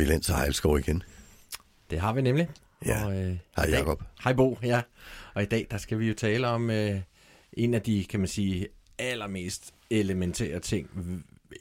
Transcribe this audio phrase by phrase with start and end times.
[0.00, 1.02] vi Lens og Hejlskov igen.
[1.90, 2.48] Det har vi nemlig.
[2.86, 3.04] Ja.
[3.04, 4.02] Og, øh, Hej Jacob.
[4.24, 4.82] Hej Bo, ja.
[5.34, 7.00] Og i dag, der skal vi jo tale om øh,
[7.52, 8.66] en af de, kan man sige,
[8.98, 10.90] allermest elementære ting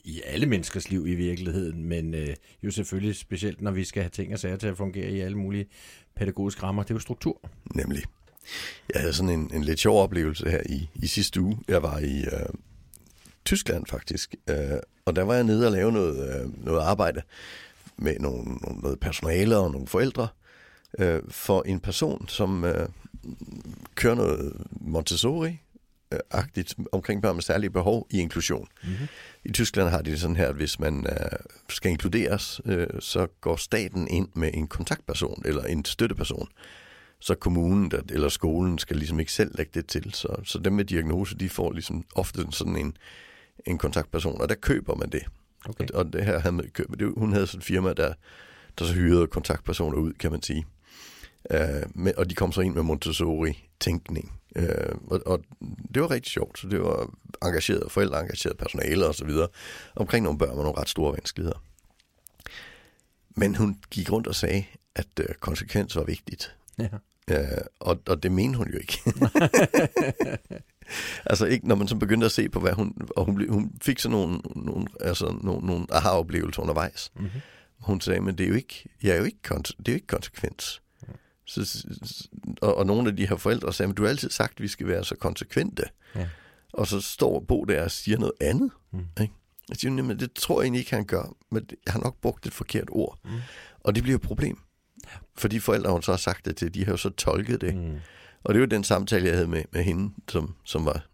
[0.03, 4.09] i alle menneskers liv i virkeligheden, men øh, jo selvfølgelig specielt, når vi skal have
[4.09, 5.67] ting og sager til at fungere i alle mulige
[6.15, 6.83] pædagogiske rammer.
[6.83, 7.49] Det er jo struktur.
[7.75, 8.03] Nemlig.
[8.93, 11.57] Jeg havde sådan en, en lidt sjov oplevelse her i, i sidste uge.
[11.67, 12.49] Jeg var i øh,
[13.45, 14.55] Tyskland faktisk, øh,
[15.05, 17.21] og der var jeg nede og lave noget, øh, noget arbejde
[18.01, 20.27] med nogle, nogle, noget personale og nogle forældre
[20.99, 22.89] øh, for en person, som øh,
[23.95, 28.67] kører noget Montessori-agtigt omkring børn med særlige behov i inklusion.
[28.83, 29.07] Mm-hmm.
[29.45, 31.15] I Tyskland har de det sådan her, at hvis man øh,
[31.69, 36.47] skal inkluderes, øh, så går staten ind med en kontaktperson eller en støtteperson.
[37.21, 40.13] Så kommunen der, eller skolen skal ligesom ikke selv lægge det til.
[40.13, 42.97] Så, så dem med diagnose, de får ligesom ofte sådan en,
[43.65, 45.23] en kontaktperson, og der køber man det.
[45.65, 45.85] Okay.
[45.93, 48.13] Og, og det her havde købt, det, hun havde sådan et firma, der,
[48.79, 50.65] der så hyrede kontaktpersoner ud, kan man sige.
[51.53, 51.59] Uh,
[51.95, 54.33] med, og de kom så ind med Montessori-tænkning.
[54.55, 54.63] Uh,
[55.07, 55.41] og, og
[55.93, 57.09] det var rigtig sjovt, så det var
[57.41, 59.47] engageret, forældre engageret personale og så videre,
[59.95, 61.63] omkring nogle børn med nogle ret store vanskeligheder.
[63.35, 64.65] Men hun gik rundt og sagde,
[64.95, 66.55] at uh, konsekvens var vigtigt.
[66.79, 66.87] Ja.
[67.31, 69.01] Uh, og, og det mente hun jo ikke.
[71.31, 72.93] altså ikke, når man så begyndte at se på, hvad hun...
[73.15, 77.11] Og hun, hun fik sådan nogle, nogle, altså nogle, nogle aha-oplevelser undervejs.
[77.15, 77.29] Mm-hmm.
[77.79, 80.07] Hun sagde, men det er jo ikke, jeg er jo ikke, det er jo ikke
[80.07, 80.81] konsekvens.
[81.45, 81.85] Så, s-
[82.61, 84.67] og, og nogle af de her forældre sagde, men du har altid sagt, at vi
[84.67, 85.83] skal være så konsekvente.
[86.15, 86.27] Ja.
[86.73, 88.71] Og så står Bo der og siger noget andet.
[88.91, 88.99] Mm.
[89.21, 89.33] Ikke?
[89.69, 91.33] Jeg siger, men det tror jeg egentlig ikke, han gør.
[91.51, 93.19] Men jeg har nok brugt et forkert ord.
[93.25, 93.31] Mm.
[93.79, 94.57] Og det bliver et problem.
[95.37, 97.75] Fordi forældre, hun så har sagt det til, de har jo så tolket det.
[97.75, 97.97] Mm.
[98.43, 101.05] Og det var den samtale, jeg havde med, med hende, som, som var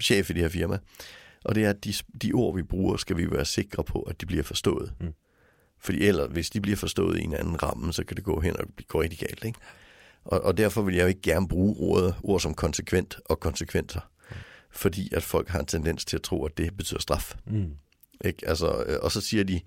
[0.00, 0.78] chef i det her firma.
[1.44, 4.20] Og det er, at de, de ord, vi bruger, skal vi være sikre på, at
[4.20, 4.92] de bliver forstået.
[5.00, 5.12] Mm.
[5.78, 8.56] Fordi ellers, hvis de bliver forstået i en anden ramme, så kan det gå hen
[8.56, 9.44] og blive- gå rigtig galt.
[9.44, 9.58] Ikke?
[10.24, 14.00] Og, og derfor vil jeg jo ikke gerne bruge ordet, ord som konsekvent og konsekvenser.
[14.70, 17.34] Fordi at folk har en tendens til at tro, at det betyder straf.
[17.46, 17.70] Mm.
[18.24, 18.48] Ikke?
[18.48, 19.60] Altså, øh, og så siger de,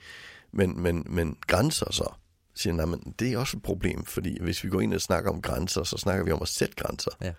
[0.51, 2.13] men, men, men grænser så?
[2.59, 5.31] Siger, nej, men det er også et problem, fordi hvis vi går ind og snakker
[5.31, 7.11] om grænser, så snakker vi om at sætte grænser.
[7.21, 7.33] Ja.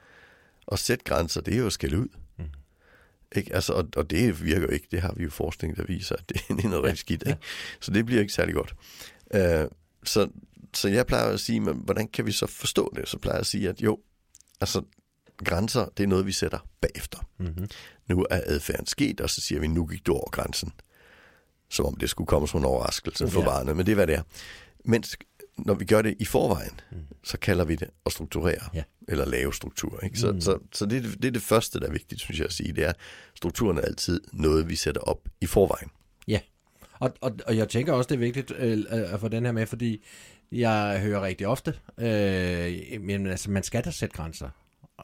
[0.67, 2.09] Og sætte grænser, det er jo at skælde ud.
[2.39, 2.45] Mm.
[3.37, 3.55] Ikke?
[3.55, 4.87] Altså, og, og det virker jo ikke.
[4.91, 7.23] Det har vi jo forskning, der viser, at det, det er noget Ja, rigtig skidt.
[7.27, 7.31] ja.
[7.31, 7.43] Ikke?
[7.81, 8.75] Så det bliver ikke særlig godt.
[9.35, 9.71] Uh,
[10.05, 10.29] så,
[10.75, 13.09] så jeg plejer at sige, men hvordan kan vi så forstå det?
[13.09, 13.99] Så plejer jeg at sige, at jo,
[14.61, 14.83] altså
[15.45, 17.19] grænser, det er noget, vi sætter bagefter.
[17.39, 17.69] Mm-hmm.
[18.09, 20.73] Nu er adfærden sket, og så siger vi, nu gik du over grænsen.
[21.71, 23.47] Som om det skulle komme som en overraskelse for Ja.
[23.47, 24.23] barnet, men det er, hvad det er.
[24.85, 25.17] Mens
[25.59, 26.99] når vi gør det i forvejen, Mm.
[27.25, 28.83] så kalder vi det at strukturere, Ja.
[29.09, 30.01] eller lave struktur.
[30.05, 30.19] Ikke?
[30.19, 30.41] Så, Mm.
[30.41, 32.73] så, så det, er det- er det første, der er vigtigt, synes jeg at sige.
[32.73, 32.93] Det er,
[33.35, 35.91] strukturen er altid noget, vi sætter op i forvejen.
[37.01, 39.67] Og, og, og jeg tænker også, det er vigtigt øh, at få den her med,
[39.67, 40.05] fordi
[40.53, 44.49] jeg hører rigtig ofte, øh, men altså, man skal da sætte grænser.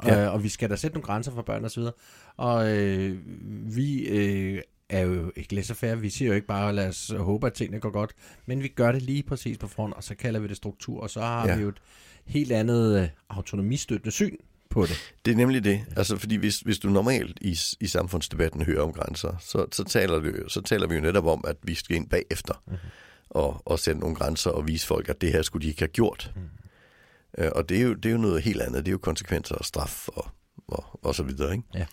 [0.04, 0.14] Ja.
[0.14, 0.24] Ja.
[0.26, 1.92] Øh, og vi skal da sætte nogle grænser for børn og så videre.
[2.36, 3.18] Og øh,
[3.76, 5.96] vi øh, er jo ikke laissez-faire.
[6.00, 8.12] Vi siger jo ikke bare, lad os håbe, at tingene går godt.
[8.46, 11.00] Men vi gør det lige præcis på front, og så kalder vi det struktur.
[11.00, 11.56] Og så har Ja.
[11.56, 11.80] vi jo et
[12.26, 14.36] helt andet øh, autonomistøttende syn
[14.70, 15.14] på det.
[15.24, 15.84] Det er nemlig det.
[15.96, 20.20] Altså, fordi hvis, hvis du normalt i, i samfundsdebatten hører om grænser, så, så, taler
[20.24, 22.76] jo- så taler vi jo netop om, at vi skal ind bagefter Mhm.
[23.30, 25.88] og, og sætte nogle grænser og vise folk, at det her skulle de ikke have
[25.88, 26.32] gjort.
[27.38, 28.86] Øh, og det er, jo, det er jo noget helt andet.
[28.86, 30.28] Det er jo konsekvenser og straf og,
[30.68, 31.52] og, og så videre.
[31.52, 31.64] Ikke?
[31.74, 31.86] Ja.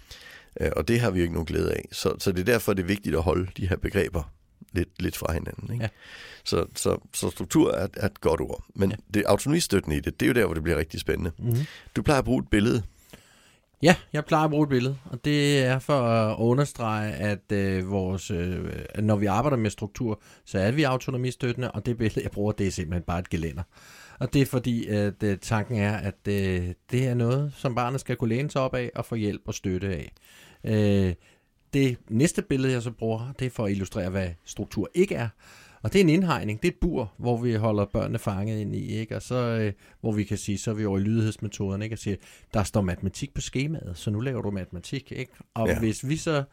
[0.62, 1.88] Øh, og det har vi jo ikke nogen glæde af.
[1.91, 4.31] Så, så det er derfor, det er vigtigt at holde de her begreber
[4.73, 5.73] lidt, lidt fra hinanden.
[5.73, 5.84] Ikke?
[5.84, 5.89] Ja.
[6.44, 8.63] Så, så, så struktur er, er et godt ord.
[8.75, 8.95] Men Ja.
[9.13, 11.31] det autonomistøttende i det, det er jo der, hvor det bliver rigtig spændende.
[11.40, 11.66] Mm-hmm.
[11.95, 12.84] Du plejer at bruge et billede.
[13.84, 17.91] Ja, jeg plejer at bruge et billede, og det er for at understrege, at øh,
[17.91, 18.66] vores, øh,
[18.99, 22.67] når vi arbejder med struktur, så er vi autonomistøttende, og det billede, jeg bruger, det
[22.67, 23.64] er simpelthen bare et gelænder.
[24.20, 27.99] Og det er fordi, at øh, tanken er, at øh, det er noget, som barnet
[27.99, 30.11] skal kunne læne sig op af og få hjælp og støtte af.
[30.63, 31.13] Øh,
[31.73, 35.28] det næste billede, jeg så bruger, det er for at illustrere, hvad struktur ikke er.
[35.84, 38.75] Og det er en indhegning, det er et bur, hvor vi holder børnene fanget ind
[38.75, 39.16] i, ikke?
[39.16, 41.93] Og så, øh, hvor vi kan sige, så er vi over i lydighedsmetoden, ikke?
[41.96, 42.16] Og siger,
[42.53, 45.31] der står matematik på skemaet, så nu laver du matematik, ikke?
[45.53, 45.79] Og Ja.
[45.79, 46.43] hvis vi så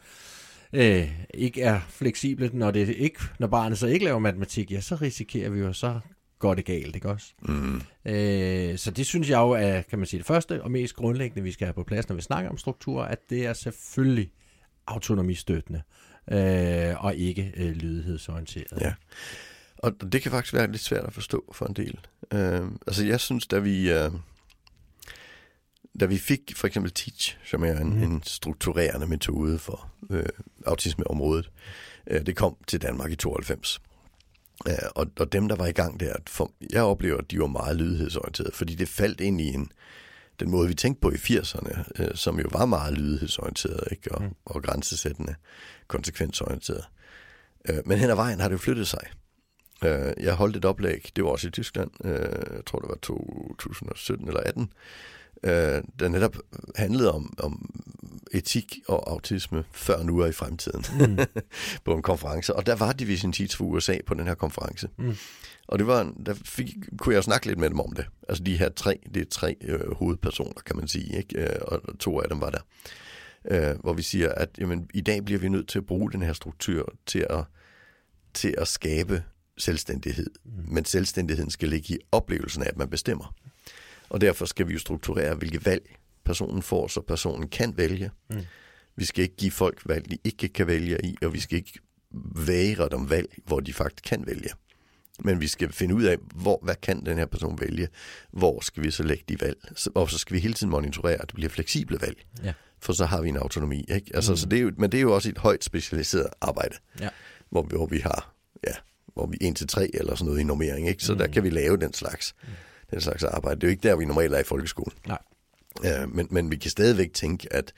[0.73, 4.95] øh, ikke er fleksible, når, det ikke, når barnet så ikke laver matematik, ja, så
[4.95, 6.01] risikerer vi jo, så
[6.39, 7.27] går det galt, ikke også?
[7.43, 7.83] Mm.
[8.05, 11.43] Øh, så det synes jeg jo er, kan man sige, det første og mest grundlæggende,
[11.43, 14.31] vi skal have på plads, når vi snakker om struktur, at det er selvfølgelig
[14.87, 15.83] autonomistøttende,
[16.31, 18.81] øh, og ikke øh, lydighedsorienteret.
[18.81, 18.95] Ja.
[19.79, 21.99] Og det kan faktisk være lidt svært at forstå for en del.
[22.33, 24.11] Øh, altså jeg synes, da vi, øh,
[26.01, 28.03] da vi fik for eksempel Teach, som er en, mm.
[28.03, 30.25] en strukturerende metode for øh,
[30.67, 31.51] autismeområdet,
[32.07, 33.81] øh, det kom til Danmark i 92.
[34.95, 37.77] Og, og dem, der var i gang der, for, jeg oplever, at de var meget
[37.77, 39.73] lydighedsorienterede, fordi det faldt ind i en,
[40.41, 44.15] den måde, vi tænkte på i 80'erne, øh, som jo var meget lydighedsorienteret ikke?
[44.15, 44.35] Og, mm.
[44.45, 45.35] og grænsesættende,
[45.89, 46.85] konsekvensorienteret.
[47.69, 49.07] Øh, men hen ad vejen har det jo flyttet sig.
[49.85, 52.95] Øh, jeg holdt et oplæg, det var også i Tyskland, øh, jeg tror det var
[52.95, 54.73] 2017 eller 18,
[55.43, 56.37] øh, der netop
[56.77, 57.83] handlede om, om
[58.33, 61.19] etik og autisme før nu og i fremtiden mm.
[61.85, 62.57] på en konference.
[62.57, 64.89] Og der var Division Teach for USA på den her konference.
[64.97, 65.15] Mm.
[65.69, 68.07] Og det var, der fik, kunne jeg snakke lidt med dem om det.
[68.29, 71.41] Altså de her tre, det er tre øh, hovedpersoner, kan man sige, ikke?
[71.41, 72.61] Øh, og to af dem var der.
[73.51, 76.23] Øh, hvor vi siger, at jamen, i dag bliver vi nødt til at bruge den
[76.23, 77.45] her struktur til at,
[78.35, 79.23] til at skabe
[79.59, 80.31] selvstændighed.
[80.45, 80.73] Mm.
[80.75, 83.35] Men selvstændigheden skal ligge i oplevelsen af, at man bestemmer.
[84.09, 88.11] Og derfor skal vi jo strukturere, hvilke valg personen får, så personen kan vælge.
[88.31, 88.37] Mm.
[88.97, 91.79] Vi skal ikke give folk valg, de ikke kan vælge i, og vi skal ikke
[92.47, 94.51] være dem valg, hvor de faktisk kan vælge.
[95.25, 97.89] Men vi skal finde ud af, hvor, hvad kan den her person vælge?
[98.33, 99.59] Hvor skal vi så lægge de valg?
[99.95, 102.27] Og så skal vi hele tiden monitorere, at det bliver fleksible valg.
[102.45, 102.53] Ja.
[102.81, 103.85] For så har vi en autonomi.
[103.89, 104.11] Ikke?
[104.15, 104.37] Altså, mm.
[104.37, 107.09] så det er jo, men det er jo også et højt specialiseret arbejde, ja.
[107.51, 108.35] hvor, vi, hvor vi har
[108.67, 108.73] ja,
[109.15, 110.89] hvor vi 1 til 3 eller sådan noget i normering.
[110.89, 111.05] Ikke?
[111.05, 111.19] Så mm.
[111.19, 112.49] der kan vi lave den slags, mm.
[112.91, 113.61] Den slags arbejde.
[113.61, 114.99] Det er jo ikke der, vi normalt er i folkeskolen.
[115.07, 115.19] Nej.
[115.85, 117.73] Ja, men, men vi kan stadigvæk tænke, at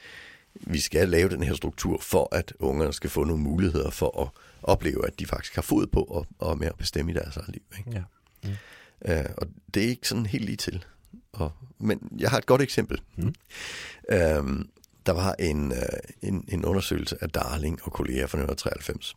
[0.54, 4.28] vi skal lave den her struktur for, at ungerne skal få nogle muligheder for at
[4.62, 7.48] opleve, at de faktisk har fod på og, og med at bestemme i deres eget
[7.48, 7.62] liv.
[7.78, 7.90] Ikke?
[7.92, 8.02] Ja.
[8.44, 8.50] Mm.
[9.08, 10.84] Uh, og det er ikke sådan helt lige til.
[11.32, 13.02] Og, men jeg har et godt eksempel.
[13.16, 13.34] Mm.
[14.12, 14.64] Uh,
[15.06, 15.78] der var en, uh,
[16.22, 19.16] en, en undersøgelse af Darling og kolleger fra 1993.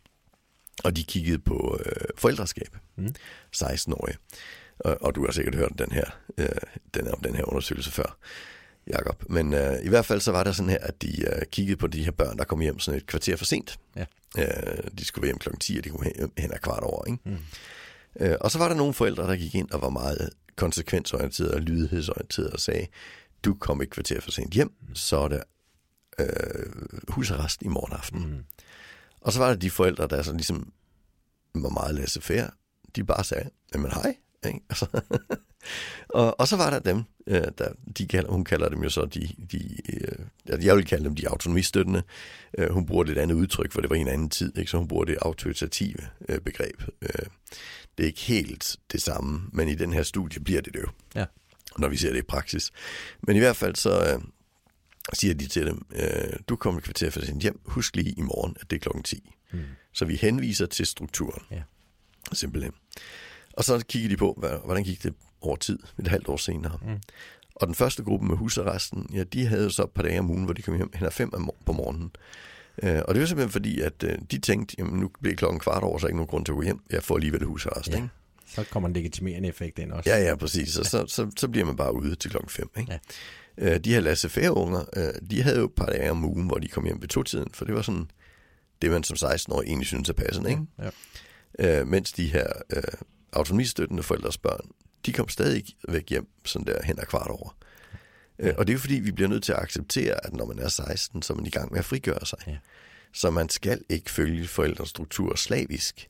[0.84, 2.76] Og de kiggede på uh, forældreskab.
[2.96, 3.14] Mm.
[3.56, 4.16] 16-årige.
[4.78, 6.04] Og, og du har sikkert hørt den her,
[6.38, 6.46] uh,
[6.94, 8.18] den, om den her undersøgelse før.
[8.86, 9.30] Jakob.
[9.30, 11.86] Men øh, i hvert fald så var der sådan her, at de øh, kiggede på
[11.86, 13.78] de her børn, der kom hjem sådan et kvarter for sent.
[13.96, 14.04] Ja.
[14.38, 17.04] Øh, de skulle være hjem klokken 10, og de kom hen, hen ad kvart over.
[17.04, 17.18] Ikke?
[17.24, 17.38] Mm.
[18.20, 21.60] Øh, og så var der nogle forældre, der gik ind og var meget konsekvensorienterede og
[21.60, 22.86] lydighedsorienterede og sagde,
[23.44, 25.42] du kom et kvarter for sent hjem, så er der
[26.18, 26.72] øh,
[27.08, 28.30] husarrest i morgen aften.
[28.30, 28.44] Mm.
[29.20, 30.72] Og så var der de forældre, der så ligesom
[31.54, 32.50] var meget laissez-faire.
[32.96, 34.16] De bare sagde, jamen hej.
[34.44, 34.60] Ikke?
[34.70, 34.86] Altså,
[36.08, 37.68] og, og så var der dem, øh, der,
[37.98, 41.28] de kalder, hun kalder dem jo så de, de øh, jeg vil kalde dem de
[41.28, 42.02] autonomistøttende.
[42.58, 44.70] Øh, hun bruger et andet udtryk, for det var en anden tid, ikke?
[44.70, 45.98] så hun bruger det autoritative
[46.28, 46.82] øh, begreb.
[47.02, 47.26] Øh,
[47.98, 50.88] det er ikke helt det samme, men i den her studie bliver det det jo,
[51.14, 51.24] ja.
[51.78, 52.72] når vi ser det i praksis.
[53.22, 54.22] Men i hvert fald så øh,
[55.12, 58.22] siger de til dem, øh, du kommer et kvarter for sin hjem, husk lige i
[58.22, 59.30] morgen, at det er klokken 10.
[59.52, 59.60] Mm.
[59.92, 61.42] Så vi henviser til strukturen.
[61.50, 61.62] Ja.
[62.32, 62.72] Simpelthen.
[63.56, 66.78] Og så kigger de på, hvordan gik det over tid, et halvt år senere.
[66.82, 67.00] Mm.
[67.54, 70.44] Og den første gruppe med husarresten, ja, de havde så et par dage om ugen,
[70.44, 71.30] hvor de kom hjem hen fem
[71.66, 72.10] på morgenen.
[72.82, 75.82] Øh, og det var simpelthen fordi, at øh, de tænkte, jamen nu bliver klokken kvart
[75.82, 76.80] over, så ikke nogen grund til at gå hjem.
[76.90, 77.96] Jeg får alligevel husarrest, ja.
[77.96, 78.08] ikke?
[78.46, 80.10] Så kommer en legitimerende effekt ind også.
[80.10, 80.78] Ja, ja, præcis.
[80.78, 82.70] Og så, så, så bliver man bare ude til klokken 5.
[82.78, 83.00] Ikke?
[83.58, 83.74] Ja.
[83.74, 86.58] Øh, de her laissez unger, øh, de havde jo et par dage om ugen, hvor
[86.58, 88.10] de kom hjem ved to-tiden, for det var sådan,
[88.82, 90.50] det man som 16-årig egentlig synes er passende.
[90.50, 90.62] Ikke?
[91.58, 91.80] Ja.
[91.80, 92.82] Øh, mens de her øh,
[93.34, 94.70] autonomistøttende forældres børn,
[95.06, 97.56] de kom stadig væk hjem sådan der hen ad kvart over.
[98.38, 98.48] Ja.
[98.48, 100.58] Øh, og det er jo fordi, vi bliver nødt til at acceptere, at når man
[100.58, 102.38] er 16, så er man i gang med at frigøre sig.
[102.46, 102.56] Ja.
[103.12, 106.08] Så man skal ikke følge forældres struktur slavisk.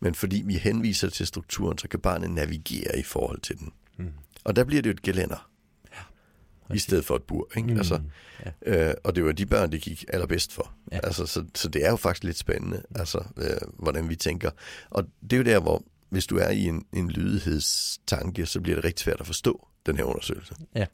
[0.00, 3.72] Men fordi vi henviser til strukturen, så kan barnet navigere i forhold til den.
[3.96, 4.12] Mm.
[4.44, 5.50] Og der bliver det jo et gelænder.
[5.92, 6.74] Ja.
[6.74, 7.48] I stedet for et bur.
[7.56, 7.72] Ikke?
[7.72, 7.76] Mm.
[7.76, 8.00] Altså,
[8.66, 8.88] ja.
[8.88, 10.72] øh, og det var de børn, det gik allerbedst for.
[10.92, 11.00] Ja.
[11.02, 14.50] Altså, så, så det er jo faktisk lidt spændende, altså, øh, hvordan vi tænker.
[14.90, 18.76] Og det er jo der, hvor hvis du er i en, en lydighedstanke, så bliver
[18.76, 20.54] det rigtig svært at forstå den her undersøgelse.
[20.74, 20.86] Ja.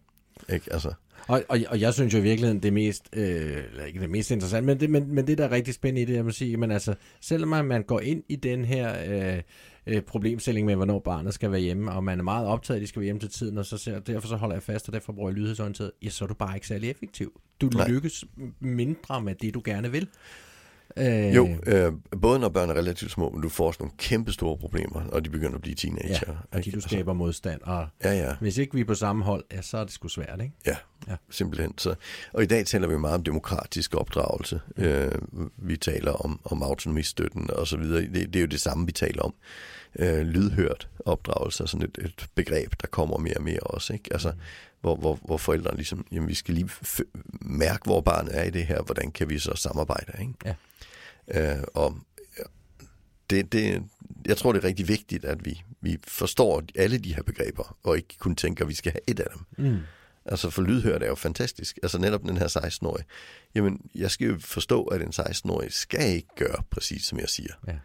[0.52, 0.72] Ikke?
[0.72, 0.92] Altså.
[1.28, 4.80] Og, og, og jeg synes jo virkelig, det mest, øh, ikke det mest interessant, men
[4.80, 6.94] det, men, men det der er rigtig spændende i det, jeg må sige, men altså,
[7.20, 9.42] selvom man går ind i den her øh,
[9.86, 12.86] øh, problemstilling med, hvornår barnet skal være hjemme, og man er meget optaget, at de
[12.86, 15.12] skal være hjemme til tiden, og så ser, derfor så holder jeg fast, og derfor
[15.12, 17.40] bruger jeg lydighedsorienteret, ja, så er du bare ikke særlig effektiv.
[17.60, 17.88] Du Nej.
[17.88, 18.24] lykkes
[18.60, 20.08] mindre med det, du gerne vil.
[20.98, 21.34] Øh...
[21.34, 24.56] Jo, øh, både når børn er relativt små, men du får også nogle kæmpe store
[24.56, 26.18] problemer, og de begynder at blive teenager.
[26.26, 27.60] Ja, og de du altså- skaber modstand.
[27.62, 28.34] Og ja, ja.
[28.40, 30.54] hvis ikke vi er på samme hold, ja, så er det sgu svært, ikke?
[30.66, 30.76] Ja,
[31.08, 31.16] ja.
[31.30, 31.78] simpelthen.
[31.78, 31.94] Så,
[32.32, 34.60] og i dag taler vi meget om demokratisk opdragelse.
[34.76, 34.84] Mm.
[34.84, 35.12] Øh,
[35.56, 38.02] vi taler om, om autonomistøtten og så videre.
[38.02, 39.34] Det, det er jo det samme, vi taler om.
[39.98, 43.92] Øh, lydhørt opdragelse er sådan et, et begreb, der kommer mere og mere også.
[43.92, 44.08] Ikke?
[44.12, 44.36] Altså, mm.
[44.80, 46.70] hvor, hvor, hvor forældrene ligesom, jamen vi skal lige
[47.40, 50.32] mærke, hvor barnet er i det her, hvordan kan vi så samarbejde, ikke?
[50.44, 50.54] Ja.
[51.34, 51.98] Øh, og
[53.30, 53.82] det, det,
[54.26, 57.96] jeg tror, det er rigtig vigtigt, at vi, vi forstår alle de her begreber, og
[57.96, 59.66] ikke kun tænker, at vi skal have et af dem.
[59.66, 59.78] Mm.
[60.24, 61.78] Altså for lydhørt er jo fantastisk.
[61.82, 63.04] Altså netop den her 16-årige.
[63.54, 67.52] Jamen, jeg skal jo forstå, at en 16-årig skal ikke gøre præcis, som jeg siger.
[67.66, 67.76] Ja.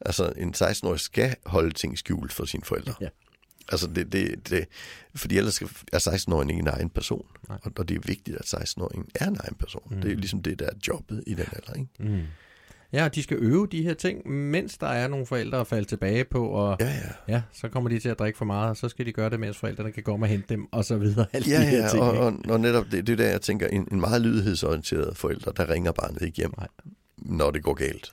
[0.00, 2.94] Altså, en 16-årig skal holde ting skjult for sine forældre.
[3.00, 3.08] Ja.
[3.68, 4.66] Altså, det, det, det,
[5.14, 7.26] fordi ellers skal- er 16-åringen ikke en egen person.
[7.48, 7.58] Nej.
[7.62, 9.82] Og, og det er vigtigt, at 16-åringen er en egen person.
[9.90, 10.00] Mm.
[10.00, 11.88] Det er ligesom det, der er jobbet i den alder, ikke?
[11.98, 12.22] Mm.
[12.92, 16.24] Ja, de skal øve de her ting, mens der er nogle forældre at falde tilbage
[16.24, 17.34] på, og Ja, ja.
[17.34, 19.40] ja, så kommer de til at drikke for meget, og så skal de gøre det,
[19.40, 21.26] mens forældrene kan komme og hente dem, og så videre.
[21.32, 23.40] Alle Ja, de her ja, ting, og, og, og netop det, det er der, jeg
[23.40, 26.68] tænker, en, en meget lydighedsorienteret forælder, der ringer barnet ikke hjem, Nej.
[27.16, 28.10] når det går galt.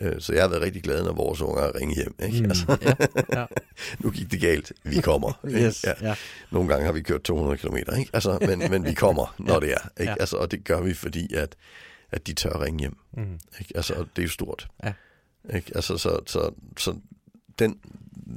[0.00, 2.14] Øh, Så jeg har været rigtig glad, når vores unger ringer hjem.
[2.22, 2.38] Ikke?
[2.38, 2.92] Mm, Altså, ja,
[3.40, 3.46] ja.
[4.04, 5.40] nu gik det galt, vi kommer.
[5.50, 5.92] Yes, Ja.
[6.08, 6.14] ja.
[6.50, 8.10] Nogle gange har vi kørt 200 km, ikke?
[8.12, 9.88] Altså, men, men vi kommer, når det er.
[10.00, 10.10] Ikke?
[10.12, 10.16] Ja.
[10.20, 11.56] Altså, og det gør vi, fordi at,
[12.12, 12.96] at de tør ringe hjem.
[13.16, 13.38] Mm.
[13.60, 13.72] Ikke?
[13.76, 14.68] Altså, det er jo stort.
[14.84, 14.92] Ja.
[15.54, 15.72] Ikke?
[15.74, 16.96] Altså, så, så, så
[17.58, 17.78] den,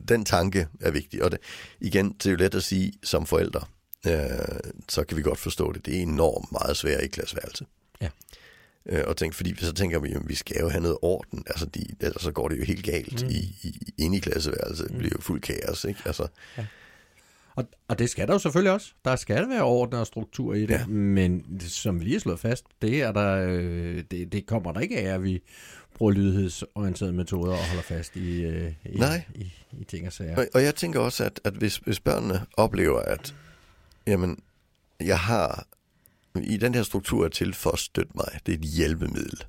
[0.07, 1.23] den tanke er vigtig.
[1.23, 1.39] Og det,
[1.79, 3.61] igen, det er jo let at sige som forældre,
[4.07, 5.85] øh, så kan vi godt forstå det.
[5.85, 7.65] Det er enormt meget svært i klasseværelse.
[8.01, 8.09] Ja.
[8.85, 11.43] Øh, og tænk, fordi så tænker vi, at vi skal jo have noget orden.
[11.47, 13.29] Altså, de, ellers så går det jo helt galt Mm.
[13.29, 14.89] i, i, inde i klasseværelset.
[14.89, 15.99] Det bliver jo fuld kaos, ikke?
[16.05, 16.27] Altså,
[17.55, 18.93] Og, og det skal der jo selvfølgelig også.
[19.05, 20.69] Der skal være orden og struktur i det.
[20.69, 20.85] Ja.
[20.87, 24.79] Men som vi lige har slået fast, det, er der, øh, det, det kommer der
[24.79, 25.41] ikke af, at vi
[25.95, 29.23] bruger lydighedsorienterede metoder og holder fast i, øh, i, Nej.
[29.35, 30.37] i, i ting og sager.
[30.37, 33.35] Og, og jeg tænker også, at, at hvis, hvis børnene oplever, at
[34.07, 34.39] jamen,
[34.99, 35.67] jeg har
[36.35, 39.43] i den her struktur er til for at støtte mig, det er et hjælpemiddel,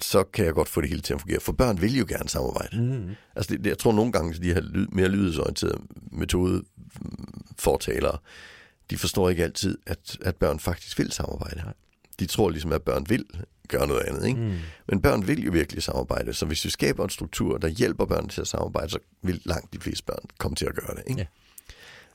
[0.00, 1.40] så kan jeg godt få det hele til at fungere.
[1.40, 2.82] For børn vil jo gerne samarbejde.
[2.82, 3.10] Mm.
[3.36, 5.78] Altså det, jeg tror nogle gange, at de her lyd, mere lydighedsorienterede
[6.12, 6.62] metode
[7.58, 8.18] fortalere,
[8.90, 11.62] de forstår ikke altid, at, at børn faktisk vil samarbejde.
[12.18, 13.24] De tror ligesom, at børn vil
[13.68, 14.26] gøre noget andet.
[14.26, 14.40] Ikke?
[14.40, 14.58] Mm.
[14.88, 18.28] Men børn vil jo virkelig samarbejde, så hvis vi skaber en struktur, der hjælper børn
[18.28, 21.02] til at samarbejde, så vil langt de fleste børn komme til at gøre det.
[21.06, 21.28] Ikke?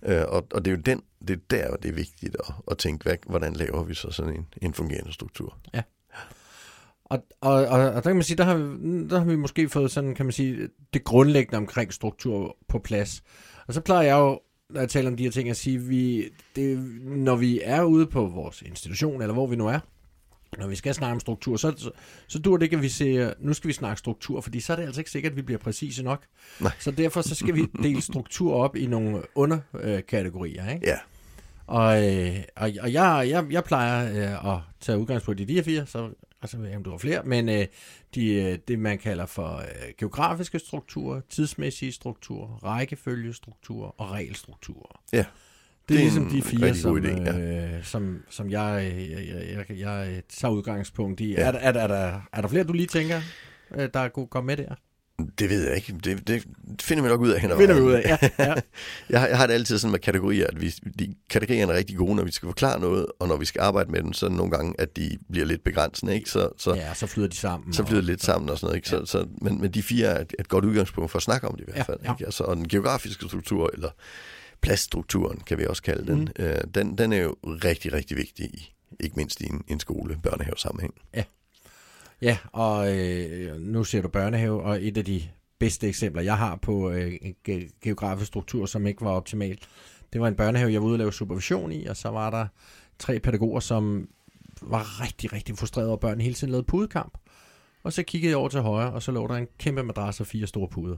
[0.03, 0.21] Ja.
[0.21, 2.77] Øh, og, og det er jo den, det er der, det er vigtigt at, at
[2.77, 5.57] tænke, hvad, hvordan laver vi så sådan en, en fungerende struktur?
[7.09, 9.69] Og, og, og, og der kan man sige, der har, vi- der har vi måske
[9.69, 13.23] fået sådan, kan man sige, det grundlæggende omkring struktur på plads.
[13.67, 14.39] Og så plejer jeg jo,
[14.69, 16.23] når jeg taler om de her ting, at sige, vi,
[16.55, 19.79] det, når vi er ude på vores institution, eller hvor vi nu er,
[20.57, 21.91] når vi skal snakke om struktur, så, så,
[22.27, 24.77] så dur det ikke, at vi siger, nu skal vi snakke struktur, fordi så er
[24.77, 26.23] det altså ikke sikkert, at vi bliver præcise nok.
[26.61, 26.71] Nej.
[26.79, 30.69] Så derfor så skal vi dele struktur op i nogle underkategorier.
[30.73, 30.87] Ikke?
[30.87, 30.97] Ja,
[31.67, 34.09] Og, øh, og, og jeg, jeg, jeg plejer
[34.43, 36.09] øh, at tage udgangspunkt i de her fire, så
[36.41, 37.65] altså, jeg ved ikke, om du har flere, men øh,
[38.15, 39.65] de, øh, det, man kalder for øh,
[39.97, 45.01] geografiske strukturer, tidsmæssige strukturer, rækkefølgestrukturer og regelstrukturer.
[45.13, 45.25] ja.
[45.89, 49.65] Det er, Det er ligesom de fire, som, idé, øh, som, som jeg, jeg, jeg,
[49.69, 51.31] jeg, jeg tager udgangspunkt i.
[51.31, 51.41] Ja.
[51.41, 53.21] Er, er, der- er, der, er der flere, du lige tænker,
[53.93, 54.75] der kunne komme med der?
[55.39, 55.93] Det ved jeg ikke.
[56.03, 56.43] Det, det
[56.81, 58.29] finder vi nok ud af ad Finder vi ud af, ja.
[58.45, 58.53] ja.
[59.09, 61.97] Jeg, har- jeg har det altid sådan med kategorier, at vi, de, kategorierne er rigtig
[61.97, 64.35] gode, når vi skal forklare noget, og når vi skal arbejde med dem, så det
[64.35, 66.29] nogle gange, at de bliver lidt begrænsende, ikke?
[66.29, 67.73] Så, så, ja, så flyder de sammen.
[67.73, 68.89] så flyder det og- lidt sammen og sådan noget, ikke?
[68.89, 71.53] Så, så, men, men de fire er et, et godt udgangspunkt for at snakke om
[71.55, 71.97] det i hvert Ja, fald.
[72.03, 72.11] ja.
[72.13, 72.25] Ikke?
[72.25, 73.89] Altså, og den geografiske struktur, eller
[74.61, 76.43] pladsstrukturen, kan vi også kalde den, mm.
[76.45, 80.17] øh, den, den er jo rigtig, rigtig vigtig, i, ikke mindst i en, en skole,
[80.23, 80.93] børnehave sammenhæng.
[82.21, 85.21] Ja, og øh, nu ser du børnehave, og et af de
[85.59, 89.57] bedste eksempler, jeg har på øh, en ge- geografisk struktur, som ikke var optimal,
[90.13, 92.47] det var en børnehave, jeg var ude og lave supervision i, og så var der
[92.99, 94.07] tre pædagoger, som
[94.61, 97.17] var rigtig, rigtig frustrerede over, børnene hele tiden lavede pudekamp.
[97.83, 100.27] Og så kiggede jeg over til højre, og så lå der en kæmpe madras og
[100.27, 100.95] fire store puder.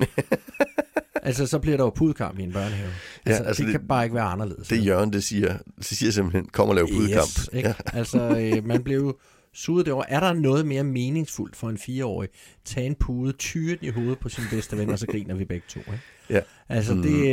[1.22, 2.90] altså, så bliver der jo pudekamp i en børnehave.
[3.26, 4.68] Ja, Altså, altså det, det det- kan bare ikke være anderledes.
[4.68, 7.24] Det Jørgen, det siger, det siger simpelthen, kom og lav pudekamp.
[7.38, 7.68] Yes, ikke?
[7.68, 7.74] Ja.
[7.98, 9.18] Altså, øh, man blev
[9.54, 10.10] suget derovre.
[10.10, 12.28] Er der noget mere meningsfuldt for en fireårig?
[12.64, 15.44] Tag en pude, tyre den i hovedet på sin bedste ven, og så griner vi
[15.44, 15.80] begge to.
[15.80, 16.00] Ikke?
[16.30, 16.40] Ja.
[16.68, 17.02] Altså, Mm.
[17.02, 17.28] det,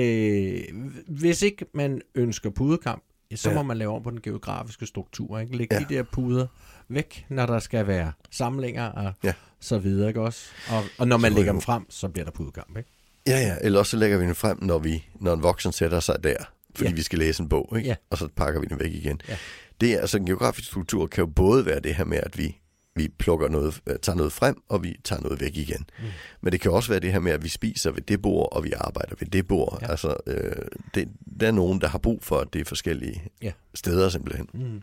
[0.57, 0.63] øh,
[1.07, 3.03] hvis ikke man ønsker pudekamp,
[3.35, 3.55] så Ja.
[3.55, 5.39] må man lave om på den geografiske struktur.
[5.39, 5.57] Ikke?
[5.57, 5.79] Læg Ja.
[5.79, 6.47] de der puder
[6.89, 9.33] væk, når der skal være samlinger og Ja.
[9.59, 10.07] så videre.
[10.07, 10.45] Ikke også?
[10.69, 12.77] Og, og når man lægger dem frem, så bliver der pudekamp.
[12.77, 12.89] Ikke?
[13.27, 15.99] Ja, ja, eller også så lægger vi den frem, når, vi, når en voksen sætter
[15.99, 16.35] sig der,
[16.75, 16.95] fordi ja.
[16.95, 17.89] vi skal læse en bog, ikke?
[17.89, 17.95] Ja.
[18.09, 19.21] og så pakker vi den væk igen.
[19.29, 19.37] Ja.
[19.81, 22.57] Det er, altså en geografisk struktur kan jo både være det her med, at vi,
[22.95, 25.85] vi plukker noget, øh, tager noget frem, og vi tager noget væk igen.
[25.99, 26.05] Mm.
[26.41, 28.63] Men det kan også være det her med, at vi spiser ved det bord, og
[28.63, 29.77] vi arbejder ved det bord.
[29.81, 29.85] Ja.
[29.85, 29.91] Ja.
[29.91, 31.09] Altså, øh, det,
[31.39, 33.51] der er nogen, der har brug for, at det er forskellige Ja.
[33.75, 34.47] steder simpelthen.
[34.53, 34.81] Mm.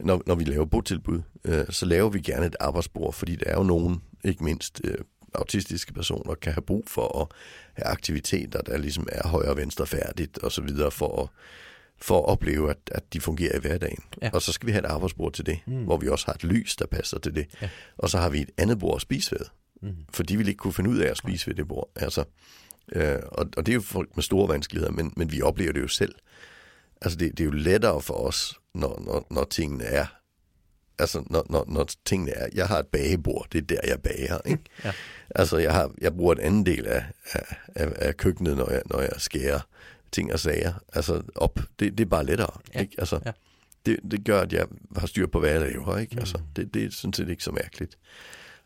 [0.00, 3.56] Når, når vi laver botilbud, øh, så laver vi gerne et arbejdsbord, fordi der er
[3.56, 4.94] jo nogen, ikke mindst øh,
[5.34, 7.28] autistiske personer, kan have brug for at
[7.74, 11.28] have aktiviteter, der ligesom er højre og venstre færdigt og så videre, for at,
[11.98, 14.02] for at opleve, at, at de fungerer i hverdagen.
[14.22, 14.30] Ja.
[14.32, 15.84] Og så skal vi have et arbejdsbord til det, Mm.
[15.84, 17.46] hvor vi også har et lys, der passer til det.
[17.62, 17.68] Ja.
[17.98, 19.46] Og så har vi et andet bord at spise ved,
[19.82, 19.94] Mm.
[20.12, 21.90] for de vil ikke kunne finde ud af at spise ved det bord.
[21.96, 22.24] Altså,
[22.92, 25.80] øh, og, og det er jo folk med store vanskeligheder, men, men vi oplever det
[25.80, 26.14] jo selv.
[27.00, 30.06] Altså det, det er jo lettere for os, når, når, når tingene er
[30.98, 34.38] Altså, når, når, når tingene er, jeg har et bagebord, det er der, jeg bager,
[34.46, 34.62] ikke?
[34.84, 34.92] Ja.
[35.34, 38.82] Altså, jeg, har, jeg bruger en anden del af, af, af, af køkkenet, når jeg,
[38.90, 39.60] når jeg skærer
[40.16, 40.72] ting og sager.
[40.92, 42.94] Altså, op, det, det er bare lettere, Ja, ikke?
[42.98, 43.32] Altså, ja.
[43.86, 46.14] det, det gør, at jeg har styr på, hvad jeg laver, ikke?
[46.14, 46.18] Mm.
[46.18, 47.98] Altså, det, det er sådan set ikke så mærkeligt.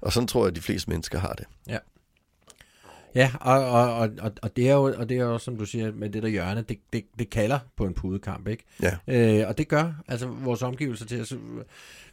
[0.00, 1.46] Og sådan tror jeg, at de fleste mennesker har det.
[3.14, 5.64] Ja, og, og, og, og, og, det er jo, og det er jo, som du
[5.64, 8.64] siger, med det der hjørne, det, det, det kalder på en pudekamp, ikke?
[8.82, 11.34] Ja, Øh, og det gør altså vores omgivelser til os.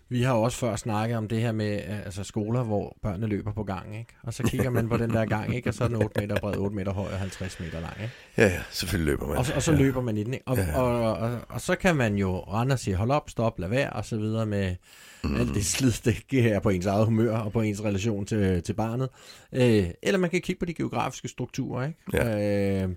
[0.09, 3.53] Vi har også før snakket om det her med øh, altså skoler, hvor børnene løber
[3.53, 4.13] på gangen, ikke?
[4.23, 5.69] Og så kigger man på den der gang, ikke?
[5.69, 8.13] Og så er den 8 meter bred, 8 meter høj og 50 meter lang, ikke?
[8.37, 9.37] ja, ja selvfølgelig løber man.
[9.37, 9.77] Og, så- og så ja.
[9.77, 10.47] løber man i den, ikke?
[10.47, 13.29] Og, Ja, og, og, og, og så kan man jo rende og sige, hold op,
[13.29, 14.75] stop, lad være, og så videre med
[15.23, 15.35] mm.
[15.35, 18.73] alt det slid, det giver på ens eget humør og på ens relation til, til
[18.73, 19.09] barnet.
[19.53, 21.99] Øh, eller man kan kigge på de geografiske strukturer, ikke?
[22.13, 22.83] Ja.
[22.83, 22.89] Øh,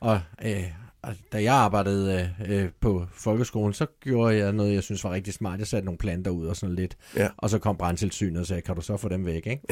[0.00, 0.64] og, øh,
[1.02, 5.34] og da jeg arbejdede øh, på folkeskolen, så gjorde jeg noget, jeg synes var rigtig
[5.34, 5.58] smart.
[5.58, 6.96] Jeg satte nogle planter ud og sådan lidt.
[7.16, 7.28] Ja.
[7.36, 9.62] Og så kom brandtilsynet og sagde, kan du så få dem væk, ikke?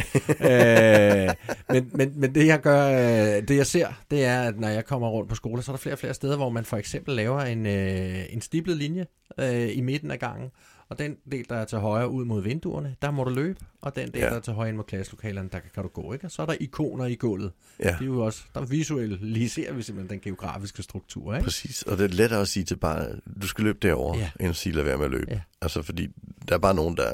[1.28, 1.34] øh,
[1.68, 4.84] men, men, men det jeg gør, øh, det jeg ser, det er, at når jeg
[4.84, 7.14] kommer rundt på skoler, så er der flere og flere steder, hvor man for eksempel
[7.14, 9.06] laver en, øh, en stiblet linje
[9.38, 10.50] øh, i midten af gangen.
[10.90, 13.58] Og den del, der er til højre ud mod vinduerne, der må du løbe.
[13.80, 14.26] Og den del, Ja.
[14.26, 16.12] der er til højre ind mod klasselokalerne, der kan, kan du gå.
[16.12, 16.24] Ikke?
[16.26, 17.52] Og så er der ikoner i gulvet.
[17.80, 21.34] Ja, Det er jo også, der visualiserer vi simpelthen den geografiske struktur.
[21.34, 21.44] Ikke?
[21.44, 21.82] præcis.
[21.82, 24.30] Og det er lettere at sige til barnet, du skal løbe derover, ja.
[24.40, 25.26] end at sige, lad være med at løbe.
[25.30, 25.40] Ja.
[25.62, 26.08] Altså, fordi
[26.48, 27.12] der er bare nogen, der...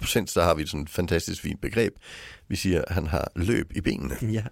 [0.00, 1.94] På Sens, der har vi sådan et fantastisk fint begreb.
[2.48, 4.16] Vi siger, at han har løb i benene.
[4.36, 4.44] Ja,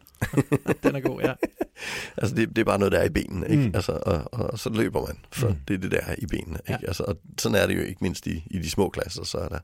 [0.82, 1.32] den er god, ja.
[2.16, 3.62] Altså, det, det er bare noget, der er i benene, ikke?
[3.68, 3.74] Mm.
[3.74, 5.54] Altså, og, og, og, så løber man, for Mm.
[5.68, 6.74] det er det, der er i benene, Ja.
[6.76, 6.86] ikke?
[6.86, 9.48] Altså, og sådan er det jo ikke mindst i, i de små klasser, så er
[9.48, 9.58] der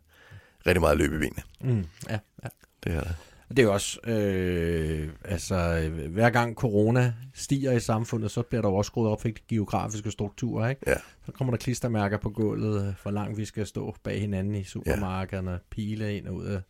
[0.67, 1.43] rigtig meget løb i benene.
[1.61, 2.49] Mm, ja, ja.
[2.85, 3.11] Det er der.
[3.57, 8.69] Det er jo også, øh, altså, hver gang corona stiger i samfundet, så bliver der
[8.69, 10.81] jo også skruet op for de geografiske strukturer, ikke?
[10.87, 10.95] Ja.
[11.27, 15.59] Så kommer der klistermærker på gulvet, hvor langt vi skal stå bag hinanden i supermarkederne,
[15.71, 16.61] pile ind og ud af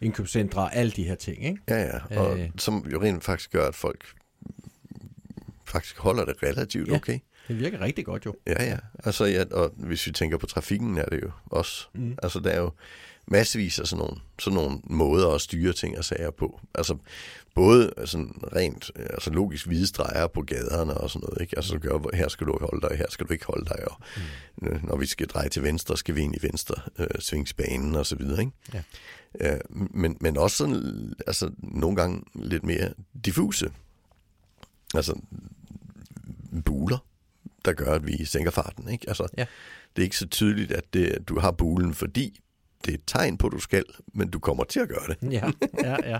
[0.00, 1.60] indkøbscentre og alle de her ting, ikke?
[1.68, 2.18] Ja, ja.
[2.20, 2.50] Og Øh.
[2.58, 4.04] som jo rent faktisk gør, at folk
[5.64, 6.94] faktisk holder det relativt Ja.
[6.96, 7.18] okay.
[7.48, 8.34] Det virker rigtig godt jo.
[8.46, 8.76] Ja, ja.
[9.04, 11.88] Altså, ja, og hvis vi tænker på trafikken, er det jo også.
[11.94, 12.16] Mm.
[12.22, 12.70] Altså, der er jo
[13.30, 16.60] massevis af sådan nogle, sådan nogle måder at styre ting og sager på.
[16.74, 16.96] Altså,
[17.54, 21.40] både sådan rent altså logisk hvide streger på gaderne og sådan noget.
[21.40, 21.56] Ikke?
[21.56, 23.88] Altså, så gør, her skal du holde dig, her skal du ikke holde dig.
[23.90, 23.96] Og,
[24.56, 24.80] mm.
[24.82, 28.16] Når vi skal dreje til venstre, skal vi ind i venstre øh, svingsbanen og så
[28.16, 28.40] videre.
[28.40, 28.52] Ikke?
[28.74, 28.82] Ja.
[29.40, 32.92] Øh, men, men også sådan, altså, nogle gange lidt mere
[33.24, 33.70] diffuse.
[34.94, 35.20] Altså,
[36.64, 36.98] buler,
[37.64, 38.88] der gør, at vi sænker farten.
[38.88, 39.08] Ikke?
[39.08, 39.46] Altså, Ja.
[39.96, 42.40] Det er ikke så tydeligt, at det, du har bulen, fordi
[42.84, 45.16] det er et tegn på, at du skal, men du kommer til at gøre det.
[45.32, 45.50] Ja,
[45.84, 46.18] ja, ja.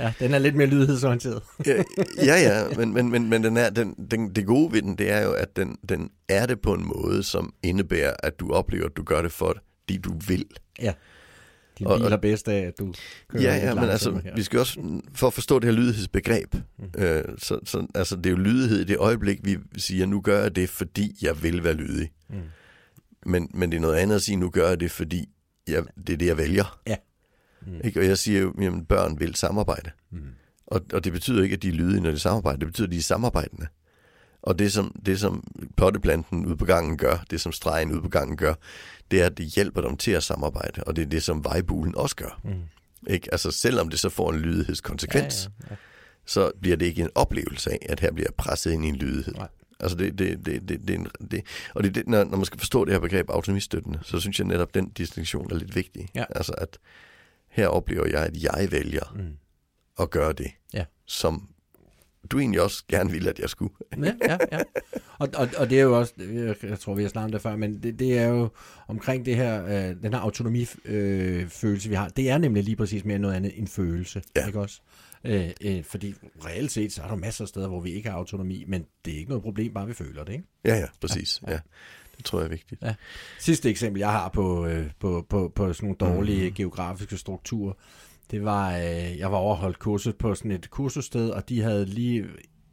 [0.00, 1.42] Ja, den er lidt mere lydhedsorienteret.
[1.66, 1.82] Ja,
[2.24, 5.10] ja, ja men, men, men, men den er, den, den, det gode ved den, det
[5.10, 8.86] er jo, at den, den er det på en måde, som indebærer, at du oplever,
[8.86, 10.44] at du gør det, fordi du vil.
[10.82, 10.92] Ja.
[11.78, 12.94] De Og- og- hviler bedst af, at du
[13.28, 14.34] kører Ja, ja, men altså, her.
[14.36, 17.02] vi skal også, for at forstå det her lydighedsbegreb, Mm.
[17.02, 20.42] øh, så, så altså, det er jo lydighed i det øjeblik, vi siger, nu gør
[20.42, 22.10] jeg det, fordi jeg vil være lydig.
[22.28, 22.36] Mm.
[23.26, 25.28] Men, men det er noget andet at sige, nu gør jeg det, fordi
[25.68, 26.80] jeg, det er det, jeg vælger.
[27.66, 27.80] Mm.
[27.84, 28.00] Ikke?
[28.00, 29.90] Og jeg siger jo, at børn vil samarbejde.
[30.10, 30.18] Mm.
[30.66, 32.58] Og, og det betyder ikke, at de er lydige, når de samarbejder.
[32.58, 33.66] Det betyder, at de er samarbejdende.
[34.42, 35.44] Og det som, det, som
[35.76, 38.54] potteplanten ude på gangen gør, det som stregen ude på gangen gør,
[39.10, 40.84] det er, at det hjælper dem til at samarbejde.
[40.84, 42.40] Og det er det, som vejbulen også gør.
[42.44, 42.50] Mm.
[43.06, 43.28] Ikke?
[43.32, 45.76] Altså selvom det så får en lydighedskonsekvens, Ja, ja, ja.
[46.26, 49.34] så bliver det ikke en oplevelse af, at her bliver presset ind i en lydighed.
[49.34, 49.48] Nej.
[49.80, 51.42] Altså det, det, det, det, det, er en, det,
[51.74, 54.46] og det, det, når, når man skal forstå det her begreb autonomistøttende, så synes jeg
[54.46, 56.08] netop, den distinktion er lidt vigtig.
[56.14, 56.24] Ja.
[56.30, 56.78] Altså at
[57.50, 59.36] her oplever jeg, at jeg vælger Mm.
[60.00, 60.84] at gøre det, Ja.
[61.06, 61.48] som
[62.30, 63.74] du egentlig også gerne ville, at jeg skulle.
[64.02, 64.60] Ja, ja, ja.
[65.18, 67.42] Og, og, og det er jo også, jeg, jeg tror, vi har snakket om det
[67.42, 68.48] før, men det, det er jo
[68.88, 70.88] omkring det her, øh, den her autonomifølelse,
[71.42, 72.08] øh, følelse, vi har.
[72.08, 74.46] Det er nemlig lige præcis mere noget andet end følelse, Ja.
[74.46, 74.80] ikke også?
[75.24, 78.16] Øh, øh, fordi reelt set, så er der masser af steder, hvor vi ikke har
[78.16, 80.44] autonomi, men det er ikke noget problem, bare vi føler det, ikke?
[80.64, 81.40] Ja, ja, præcis.
[81.46, 81.58] Ja, Ja.
[82.16, 82.82] Det tror jeg er vigtigt.
[82.82, 82.94] Ja.
[83.38, 86.54] Sidste eksempel, jeg har på, øh, på, på, på sådan nogle dårlige mm.
[86.54, 87.72] geografiske strukturer,
[88.30, 92.26] det var, øh, jeg var overholdt kurset på sådan et kursussted, og de havde lige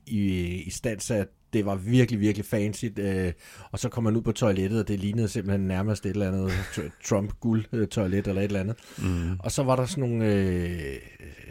[0.06, 3.34] i, i stand sat, det var virkelig, virkelig fancy, øh,
[3.72, 6.50] og så kom man ud på toilettet, og det lignede simpelthen nærmest et eller andet
[6.52, 8.76] tr- Trump-guld-toilet eller et eller andet.
[8.98, 9.40] Mm.
[9.40, 11.00] Og så var der sådan nogle øh,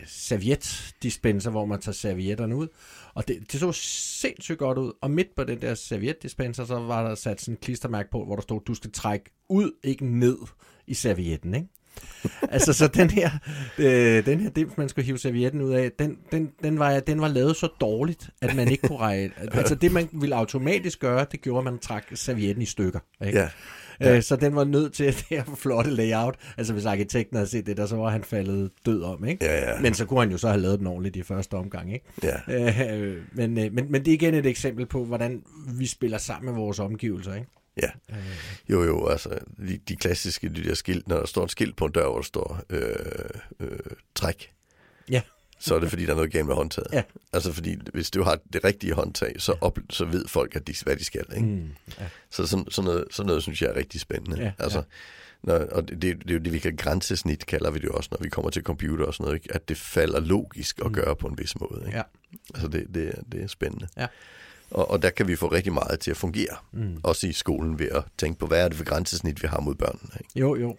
[0.06, 2.68] servietdispenser, hvor man tager servietterne ud.
[3.14, 4.92] Og det, det så sindssygt godt ud.
[5.02, 8.34] Og midt på den der servietdispenser, så var der sat sådan en klistermærke på, hvor
[8.34, 10.38] der stod, du skal trække ud, ikke ned
[10.86, 11.54] i servietten.
[11.54, 11.68] Ikke?
[12.54, 13.30] altså, så den her,
[13.78, 17.20] øh, den her dims, man skulle hive servietten ud af, den, den, den, var, den
[17.20, 19.32] var lavet så dårligt, at man ikke kunne regne.
[19.60, 23.00] Altså, det man ville automatisk gøre, det gjorde, at man trak servietten i stykker.
[23.26, 23.38] Ikke?
[23.38, 23.48] Ja.
[24.00, 24.16] Ja.
[24.16, 26.34] Øh, så den var nødt til at det her flotte layout.
[26.56, 29.44] Altså hvis arkitekten havde set det der, så var han faldet død om, ikke?
[29.44, 29.80] Ja, ja.
[29.80, 32.06] Men så kunne han jo så have lavet den ordentligt i første omgang, ikke?
[32.22, 32.96] Ja.
[32.96, 35.42] Øh, men, øh, men, men det er igen et eksempel på, hvordan
[35.78, 37.46] vi spiller sammen med vores omgivelser, ikke?
[37.82, 37.88] Ja.
[38.68, 39.38] Jo, jo, altså
[39.68, 42.16] de, de klassiske de der skilt, når der står et skilt på en dør, hvor
[42.16, 42.94] der står øh,
[43.60, 43.78] øh,
[44.14, 44.52] træk,
[45.10, 45.22] Ja.
[45.58, 46.88] så er det fordi, der er noget galt med håndtaget.
[46.92, 47.02] Ja.
[47.32, 50.74] Altså fordi, hvis du har det rigtige håndtag, så, op, så ved folk, at de,
[50.84, 51.24] hvad de skal.
[51.36, 51.46] Ikke?
[51.46, 51.68] Mm,
[52.00, 52.06] ja.
[52.30, 54.42] Så sådan, sådan, noget, sådan noget, synes jeg er rigtig spændende.
[54.42, 54.84] Ja, altså, ja.
[55.42, 58.08] Når, og det, det, det er jo det, vi kan grænsesnit, kalder vi det også,
[58.12, 59.54] når vi kommer til computer og sådan noget, ikke?
[59.54, 60.92] at det falder logisk at Mm.
[60.92, 61.82] gøre på en vis måde.
[61.86, 61.98] Ikke?
[61.98, 62.02] Ja.
[62.54, 63.88] Altså det, det, er- det er spændende.
[63.96, 64.06] Ja.
[64.70, 67.00] Og, og der kan vi få rigtig meget til at fungere, Mm.
[67.02, 69.74] også i skolen, ved at tænke på, hvad er det for grænsesnit, vi har mod
[69.74, 70.10] børnene.
[70.20, 70.30] Ikke?
[70.40, 70.76] Jo, jo.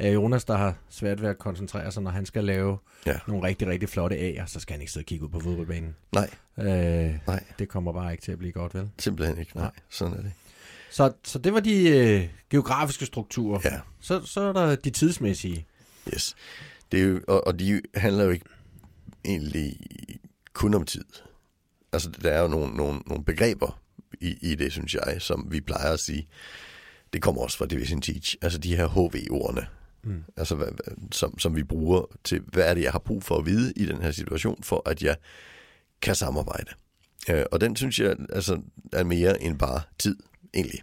[0.00, 3.18] Jonas, der har svært ved at koncentrere sig, når han skal lave Ja.
[3.28, 5.96] nogle rigtig, rigtig flotte A'er, så skal han ikke sidde og kigge ud på fodboldbanen.
[6.12, 8.90] Nej, Øh, nej, det kommer bare ikke til at blive godt, vel?
[8.98, 9.52] simpelthen ikke.
[9.54, 9.72] Nej, Nej.
[9.90, 10.32] sådan er det.
[10.90, 13.60] Så, så det var de øh, geografiske strukturer.
[13.64, 13.80] Ja.
[14.00, 15.66] Så, så er der de tidsmæssige.
[16.14, 16.36] Yes.
[16.92, 18.44] Det er jo, og, og de handler jo ikke
[19.24, 19.76] egentlig
[20.52, 21.04] kun om tid.
[21.92, 23.80] Altså, der er jo nogle, nogle, nogle begreber
[24.20, 26.28] i, i det, synes jeg, som vi plejer at sige.
[27.12, 28.36] Det kommer også fra Division Teach.
[28.42, 29.66] Altså de her HV-ordene,
[30.02, 30.24] Mm.
[30.36, 30.68] altså, hvad,
[31.12, 33.86] som, som vi bruger til, hvad er det, jeg har brug for at vide i
[33.86, 35.16] den her situation, for at jeg
[36.02, 36.70] kan samarbejde.
[37.30, 38.60] Øh, og den synes jeg altså,
[38.92, 40.16] er mere end bare tid,
[40.54, 40.80] egentlig.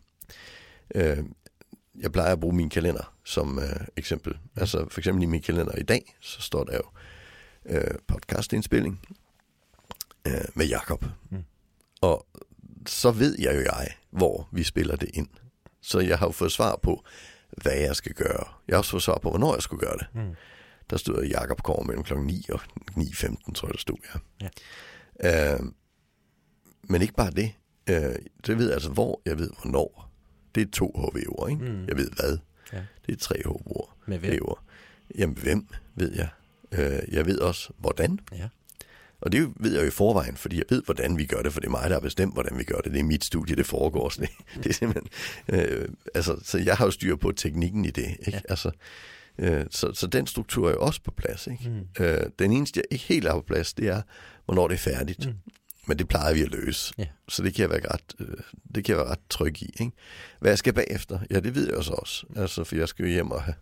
[0.95, 1.17] Øh,
[1.99, 4.37] jeg plejer at bruge min kalender som øh, eksempel.
[4.55, 6.83] Altså for eksempel i min kalender i dag, så står der jo
[7.65, 9.01] øh, podcastindspilling
[10.27, 11.05] øh, med Jakob.
[11.29, 11.43] Mm.
[12.01, 12.27] Og
[12.87, 15.27] så ved jeg jo jeg, hvor vi spiller det ind.
[15.81, 17.05] Så jeg har jo fået svar på,
[17.63, 18.43] hvad jeg skal gøre.
[18.67, 20.07] Jeg har også fået svar på, hvornår jeg skulle gøre det.
[20.13, 20.35] Mm.
[20.89, 22.13] Der stod Jakob kommer mellem kl.
[22.13, 22.59] 9 og
[22.97, 24.49] 9.15, tror jeg, der stod, ja.
[25.23, 25.53] ja.
[25.53, 25.59] Øh,
[26.83, 27.51] men ikke bare det.
[27.89, 28.15] Øh,
[28.47, 30.11] det ved jeg altså, hvor, jeg ved, hvornår.
[30.55, 31.63] Det er to HV-ord, ikke?
[31.63, 31.85] Mm.
[31.85, 32.37] Jeg ved hvad.
[32.73, 32.83] Ja.
[33.05, 33.97] Det er tre HV-ord.
[34.05, 34.39] Med hvem?
[35.17, 36.29] Jamen, hvem ved jeg?
[36.71, 38.19] Øh, jeg ved også, hvordan.
[38.31, 38.47] Ja.
[39.21, 41.59] Og det ved jeg jo i forvejen, fordi jeg ved, hvordan vi gør det, for
[41.59, 42.91] det er mig, der har bestemt, hvordan vi gør det.
[42.91, 44.09] Det er mit studie, det foregår.
[44.09, 44.29] Så det,
[44.63, 45.09] det er simpelthen...
[45.47, 48.31] Øh, altså, så jeg har jo styr på teknikken i det, ikke?
[48.31, 48.39] Ja.
[48.49, 48.71] Altså,
[49.37, 51.69] øh, så, så den struktur er jo også på plads, ikke?
[51.69, 52.03] Mm.
[52.03, 54.01] Øh, den eneste, jeg ikke helt er på plads, det er,
[54.45, 55.25] hvornår det er færdigt.
[55.25, 55.31] Mm.
[55.31, 55.51] Mm.
[55.87, 56.93] Men det plejer vi at løse.
[56.97, 57.05] Ja.
[57.29, 58.37] Så det kan jeg være ret, øh,
[58.75, 59.73] det kan jeg være ret tryg i.
[59.79, 59.91] Ikke?
[60.39, 62.25] Hvad jeg skal bagefter, ja, det ved jeg også også.
[62.35, 63.55] Altså, for jeg skal jo hjem og have,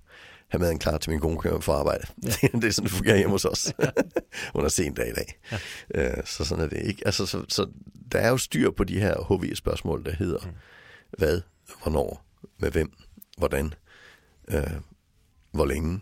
[0.49, 2.07] have maden klar til min kone kører for arbejde.
[2.23, 2.29] Ja.
[2.59, 3.73] det er sådan, det fungerer hjemme hos os.
[4.55, 5.39] Under sen dag i dag.
[5.51, 6.17] Ja.
[6.17, 7.01] Øh, så sådan er det ikke.
[7.05, 7.67] Altså, så, så
[8.11, 10.51] der er jo styr på de her HV-spørgsmål, der hedder mm.
[11.17, 11.41] hvad,
[11.83, 12.25] hvornår,
[12.59, 12.93] med hvem,
[13.37, 13.73] hvordan,
[14.47, 14.63] øh,
[15.51, 15.99] hvor længe,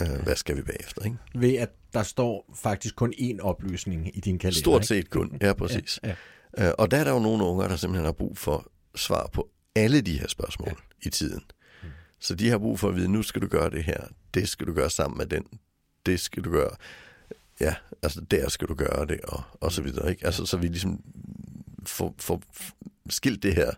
[0.00, 1.04] øh, hvad skal vi bagefter.
[1.04, 1.16] Ikke?
[1.34, 4.60] Ved at der står faktisk kun én oplysning i din kalender.
[4.60, 4.86] Stort ikke?
[4.86, 6.00] set kun, ja præcis.
[6.04, 6.14] Ja,
[6.58, 9.48] Øh, Og der er der jo nogle unger, der simpelthen har brug for svar på
[9.74, 11.08] alle de her spørgsmål ja.
[11.08, 11.42] i tiden.
[12.20, 14.66] Så de har brug for at vide, nu skal du gøre det her, det skal
[14.66, 15.44] du gøre sammen med den,
[16.06, 16.70] det skal du gøre,
[17.60, 20.10] ja, altså der skal du gøre det, og, og så videre.
[20.10, 20.26] Ikke?
[20.26, 21.00] Altså, så vi ligesom
[21.86, 22.42] får, får
[23.08, 23.70] skilt det her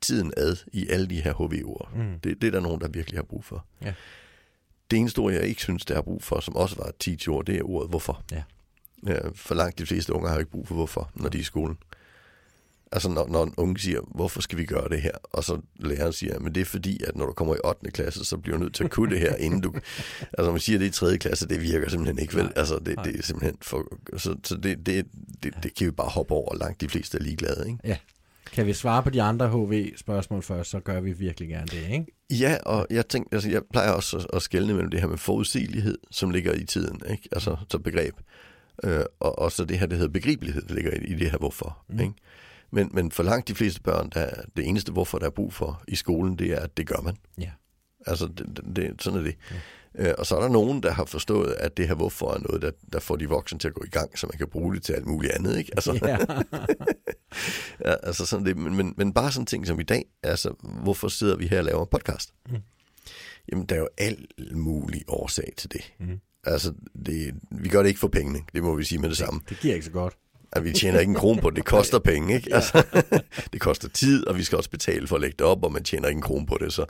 [0.00, 1.90] tiden ad i alle de her HV-ord.
[1.96, 2.20] Mm.
[2.20, 3.66] Det, det er der nogen, der virkelig har brug for.
[3.82, 3.94] Ja.
[4.90, 7.46] Det eneste ord, jeg ikke synes, der har brug for, som også var et teach-ord,
[7.46, 8.22] det er ordet hvorfor.
[8.32, 8.42] Ja.
[9.06, 11.40] Ja, for langt de fleste unger har jo ikke brug for hvorfor, når de er
[11.40, 11.78] i skolen.
[12.94, 15.10] Altså når, når en unge siger, hvorfor skal vi gøre det her?
[15.22, 17.90] Og så læreren siger, men det er fordi, at når du kommer i 8.
[17.90, 19.74] klasse, så bliver du nødt til at kunne det her, inden du...
[20.38, 21.18] Altså man siger, det er i 3.
[21.18, 22.52] klasse, det virker simpelthen ikke vel.
[22.56, 23.86] Altså det, det er simpelthen for...
[24.16, 25.06] Så, så det, det,
[25.42, 27.78] det, det kan vi bare hoppe over, langt de fleste er ligeglade, ikke?
[27.84, 27.96] ja.
[28.52, 32.06] Kan vi svare på de andre HV-spørgsmål først, så gør vi virkelig gerne det, ikke?
[32.30, 35.98] Ja, og jeg tænkte, altså jeg plejer også at, skelne mellem det her med forudsigelighed,
[36.10, 37.28] som ligger i tiden, ikke?
[37.32, 38.14] Altså så begreb.
[38.84, 41.38] Øh, og, og så det her, det hedder begribelighed, der ligger i, i det her
[41.38, 41.94] hvorfor, Mm.
[41.94, 42.00] mm.
[42.00, 42.14] ikke?
[42.70, 45.52] Men, men for langt de fleste børn, der, er det eneste hvorfor, der er brug
[45.52, 47.16] for i skolen, det er, at det gør man.
[47.38, 47.50] Ja.
[48.06, 49.36] Altså, det, det, det, sådan er det.
[49.50, 49.56] Ja.
[49.98, 52.62] Øh, og så er der nogen, der har forstået, at det her hvorfor er noget,
[52.62, 54.82] der, der får de voksne til at gå i gang, så man kan bruge det
[54.82, 55.70] til alt muligt andet, ikke?
[55.76, 56.18] Altså, Ja.
[57.90, 61.08] ja, altså sådan det, men, men, men bare sådan ting som i dag, altså, hvorfor
[61.08, 62.30] sidder vi her og laver en podcast?
[62.50, 62.56] Mm.
[63.52, 65.92] Jamen, der er jo al mulig årsag til det.
[66.00, 66.20] Mm.
[66.44, 66.72] Altså,
[67.06, 69.40] det, vi gør det ikke for pengene, det må vi sige med det samme.
[69.48, 70.16] det giver ikke så godt.
[70.54, 72.54] At vi tjener ikke en krone på det, det koster penge, ikke?
[72.54, 72.82] Altså,
[73.52, 75.84] det koster tid, og vi skal også betale for at lægge det op, og man
[75.84, 76.84] tjener ikke en krone på det, så,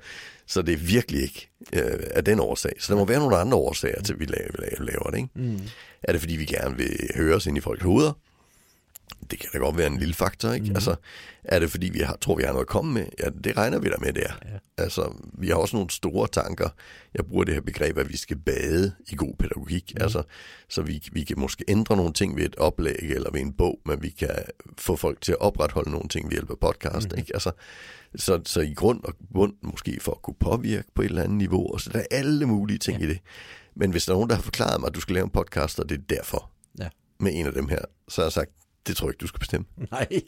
[0.47, 2.73] så det er virkelig ikke øh, af den årsag.
[2.79, 5.31] Så der må være nogle andre årsager til, at vi laver, laver, laver det, ikke?
[5.35, 5.61] Mm.
[6.03, 8.13] Er det, fordi vi gerne vil høre os ind i folks hoveder?
[9.31, 10.67] Det kan da godt være en lille faktor, ikke?
[10.67, 10.75] Mm.
[10.75, 10.97] Altså,
[11.45, 13.07] er det fordi, vi har, tror, vi har noget at komme med?
[13.19, 14.33] Ja, det regner vi da med der.
[14.45, 14.59] Ja.
[14.79, 16.69] Altså, vi har også nogle store tanker.
[17.15, 19.93] Jeg bruger det her begreb, at vi skal bade i god pædagogik.
[19.97, 20.03] Mm.
[20.03, 20.23] Altså,
[20.69, 23.81] så vi, vi kan måske ændre nogle ting ved et oplæg eller ved en bog,
[23.87, 24.31] men vi kan
[24.79, 27.19] få folk til at opretholde nogle ting ved hjælp af podcast, mm.
[27.19, 27.31] ikke?
[27.35, 27.51] Altså,
[28.17, 31.39] så, så i grund og bund måske for at kunne påvirke på et eller andet
[31.39, 33.05] niveau, og så der er alle mulige ting ja.
[33.05, 33.19] i det.
[33.77, 35.81] Men hvis der er nogen, der har forklaret mig, at du skal lave en podcast,
[35.81, 36.89] og det er derfor, Ja.
[37.21, 38.51] med en af dem her, så har jeg sagt,
[38.87, 39.67] det tror jeg ikke, du skal bestemme.
[39.91, 40.09] Nej.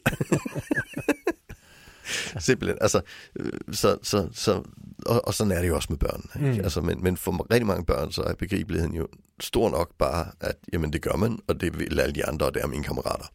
[2.39, 2.77] Simpelthen.
[2.81, 3.01] Altså,
[3.35, 4.63] øh, så, så, så,
[5.05, 6.29] og, og sådan er det jo også med børn.
[6.35, 6.57] Ikke?
[6.57, 6.63] Mm.
[6.63, 9.07] Altså, men, men for rigtig mange børn, så er begribeligheden jo
[9.39, 12.53] stor nok bare, at jamen, det gør man, og det vil alle de andre, og
[12.53, 13.25] det er mine kammerater.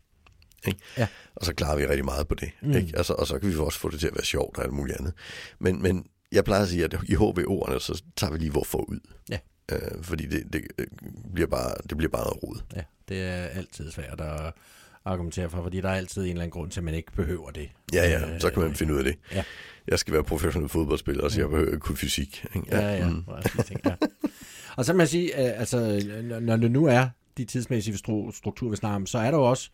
[0.67, 0.81] Ikke?
[0.99, 1.09] Ja.
[1.35, 2.51] Og så klarer vi rigtig meget på det.
[2.63, 2.77] Mm.
[2.77, 2.93] Ikke?
[2.97, 4.99] Altså, og så kan vi også få det til at være sjovt og alt muligt
[4.99, 5.13] andet.
[5.59, 8.99] Men, men jeg plejer at sige, at i HVO'erne, så tager vi lige hvorfor ud.
[9.31, 9.39] Ja.
[9.73, 10.87] Øh, fordi det, det, øh,
[11.35, 12.61] bliver bare, det bliver bare noget rod.
[12.77, 14.53] ja, det er altid svært at
[15.05, 17.51] argumentere for, fordi der er altid en eller anden grund til, at man ikke behøver
[17.51, 17.69] det.
[17.93, 19.15] Ja, ja, så kan man finde ud af det.
[19.35, 19.43] ja.
[19.88, 22.45] Jeg skal være professionel fodboldspiller, så jeg behøver ikke kunne fysik.
[22.57, 22.67] Ikke?
[22.77, 22.97] Ja, ja.
[22.97, 23.09] ja.
[23.09, 23.25] Mm.
[23.85, 23.95] Ja.
[24.77, 26.03] Og så må jeg sige, øh, altså,
[26.41, 29.45] når- det nu er de tidsmæssige stru- strukturer, vi snakker om, så er der jo
[29.45, 29.71] også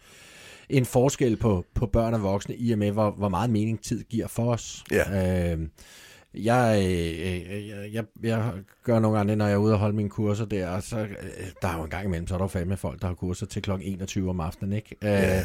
[0.69, 4.05] en forskel på, på børn og voksne, i og med, hvor, hvor meget mening tid
[4.05, 4.85] giver for os.
[4.91, 5.53] Ja.
[5.53, 5.59] Øh,
[6.44, 8.53] jeg, øh, jeg, jeg, jeg
[8.85, 11.07] gør nogle gange, når jeg er ude og holde mine kurser der, og så, øh,
[11.62, 13.46] der er jo en gang imellem, så er der jo fandme folk, der har kurser
[13.46, 13.70] til kl.
[13.83, 14.96] 21 om aftenen, ikke?
[15.03, 15.44] Øh, Ja.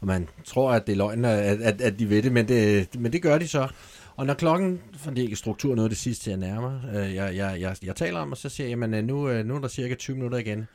[0.00, 3.00] Og man tror, at det er løgn, at, at, at de ved det, men det,
[3.00, 3.68] men det gør de så.
[4.16, 7.14] Og når klokken, for det er ikke struktur noget af det sidste, jeg nærmer, øh,
[7.14, 9.60] jeg, jeg, jeg, jeg taler om, og så siger jeg, jamen nu, øh, nu er
[9.60, 10.66] der cirka 20 minutter igen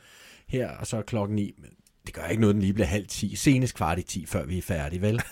[0.48, 1.54] her, og så er klokken 9.
[2.10, 3.36] Det gør ikke noget, den lige bliver halv 10.
[3.36, 5.22] Senest kvart i 10, før vi er færdige, vel?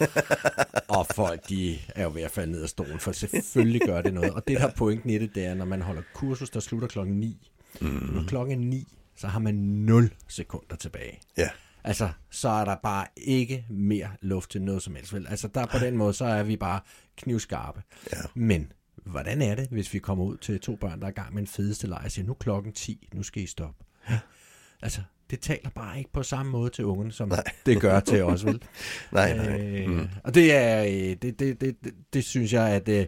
[0.98, 4.14] og folk, de er jo ved at falde ned af stolen, for selvfølgelig gør det
[4.14, 4.30] noget.
[4.30, 6.88] Og det, der er pointen i det, det er, når man holder kursus, der slutter
[6.88, 7.50] klokken 9.
[7.80, 7.88] Mm.
[7.88, 8.86] Når klokken er 9,
[9.16, 11.20] så har man 0 sekunder tilbage.
[11.36, 11.48] Ja.
[11.84, 15.14] Altså, så er der bare ikke mere luft til noget som helst.
[15.14, 15.26] Vel?
[15.30, 16.80] Altså, der på den måde, så er vi bare
[17.16, 17.82] knivskarpe.
[18.12, 18.18] Ja.
[18.34, 18.72] Men
[19.04, 21.42] hvordan er det, hvis vi kommer ud til to børn, der er i gang med
[21.42, 23.84] en fedeste leg, og siger, nu klokken 10, nu skal I stoppe.
[24.82, 27.44] Altså, det taler bare ikke på samme måde til ungen, som Nej.
[27.66, 28.62] det gør til os, vel?
[29.12, 29.60] Nej, nej.
[29.60, 30.08] Øh, Mm.
[30.24, 31.76] Og det er, øh, det, det, det,
[32.12, 33.06] det, synes jeg, at, øh,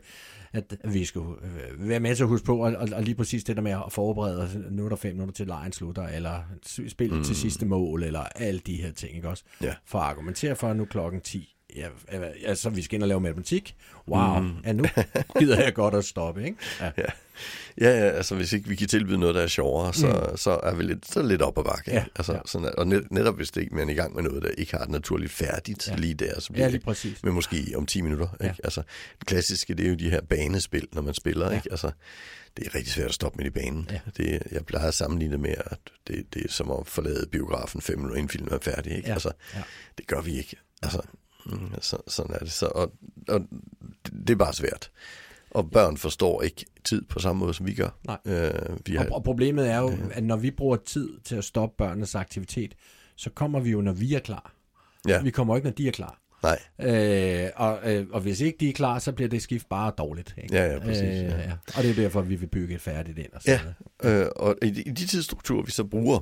[0.52, 3.56] at vi skal øh, være med til at huske på, og, og, lige præcis det
[3.56, 6.42] der med at forberede os, nu er der fem minutter til lejen slutter, eller
[6.88, 7.24] spil mm.
[7.24, 9.44] til sidste mål, eller alle de her ting, ikke også?
[9.62, 9.74] Ja.
[9.84, 11.88] For at argumentere for, at nu klokken 10, ja,
[12.44, 13.76] altså vi skal ind og lave matematik,
[14.08, 14.54] wow, mm.
[14.64, 14.84] ja, nu
[15.38, 16.56] gider jeg godt at stoppe, ikke?
[16.80, 16.90] Ja.
[16.98, 17.02] Ja.
[17.80, 20.36] ja, ja, altså hvis ikke vi kan tilbyde noget, der er sjovere, så, mm.
[20.36, 21.90] så er vi lidt, så det lidt op ad bakke.
[21.90, 22.38] Ja, altså, ja.
[22.46, 24.72] Sådan, og net, netop hvis det ikke, man er i gang med noget, der ikke
[24.72, 25.94] har det naturligt færdigt Ja.
[25.96, 27.22] lige der, så bliver ja, det lige præcis.
[27.22, 28.28] men måske om 10 minutter.
[28.40, 28.44] Ja.
[28.48, 28.60] Ikke?
[28.64, 28.82] Altså,
[29.18, 31.50] det klassiske, det er jo de her banespil, når man spiller.
[31.50, 31.56] Ja.
[31.56, 31.68] Ikke?
[31.70, 31.90] Altså,
[32.56, 33.88] det er rigtig svært at stoppe midt i banen.
[33.92, 34.00] Ja.
[34.16, 37.80] Det, jeg plejer at sammenligne det med, at det, det er som at forlade biografen
[37.80, 38.96] fem minutter, inden filmen er færdig.
[38.96, 39.08] Ikke?
[39.08, 39.12] Ja.
[39.12, 39.62] Altså, Ja.
[39.98, 40.56] det gør vi ikke.
[40.82, 41.00] Altså,
[41.80, 42.52] så, sådan er det.
[42.52, 42.92] Så, og,
[43.28, 43.40] og
[44.26, 44.90] det, er bare svært.
[45.50, 47.88] Og børn forstår ikke tid på samme måde, som vi gør.
[48.06, 48.18] Nej.
[48.24, 48.50] Øh,
[48.86, 51.74] vi har, Og, og problemet er jo, at når vi bruger tid til at stoppe
[51.78, 52.74] børnenes aktivitet,
[53.16, 54.52] så kommer vi jo, når vi er klar.
[55.08, 56.20] ja, Vi kommer ikke, når de er klar.
[56.42, 56.58] nej.
[56.80, 60.34] Øh, og, øh, og hvis ikke de er klar, så bliver det skift bare dårligt.
[60.42, 60.54] Ikke?
[60.56, 61.38] Ja, ja, præcis, ja.
[61.38, 61.52] ja.
[61.76, 63.32] Og det er derfor, vi vil bygge et færdigt ind.
[63.32, 63.60] Og sådan
[64.02, 64.24] Ja, noget.
[64.24, 66.20] øh, og i de, i de tidsstrukturer, vi så bruger,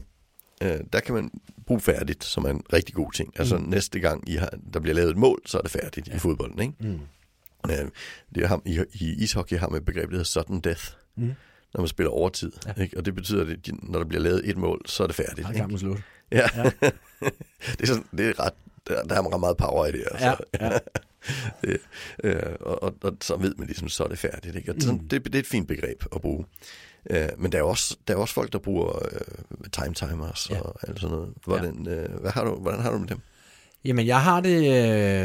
[0.63, 1.31] øh, der kan man
[1.67, 3.33] bruge færdigt, som er en rigtig god ting.
[3.39, 3.65] Altså Mm.
[3.65, 6.15] næste gang, I har, der bliver lavet et mål, så er det færdigt ja.
[6.17, 6.61] i fodbolden.
[6.61, 6.75] Ikke?
[6.81, 7.01] Mm.
[7.71, 7.89] Øh,
[8.35, 10.85] det ham, i, I ishockey har man et begreb, der hedder sudden death,
[11.17, 11.33] Mm.
[11.75, 12.53] når man spiller overtid.
[12.67, 12.73] Ja.
[12.77, 12.83] Ja.
[12.83, 12.97] Ikke?
[12.97, 15.39] Og det betyder, at når der bliver lavet et mål, så er det færdigt.
[15.49, 15.53] Ikke?
[15.59, 15.99] kampen slut.
[16.33, 16.47] Ja.
[17.79, 18.53] det, er sådan, det er ret,
[18.89, 20.05] der, der er meget power i det.
[20.11, 20.37] Altså.
[20.61, 20.79] Ja, ja.
[21.63, 21.79] det,
[22.25, 24.57] øh, og, og, og så ved man ligesom, så er det færdigt.
[24.57, 24.73] Ikke?
[24.75, 25.09] Og sådan, Mm.
[25.09, 26.45] det, det er et fint begreb at bruge.
[27.11, 30.61] Øh, men der er, også, der er også folk, der bruger øh, time timers Ja.
[30.61, 31.35] og alt sådan noget.
[31.45, 33.21] Hvordan, øh, hvad har du, hvordan har du med dem?
[33.85, 34.59] Jamen, jeg har det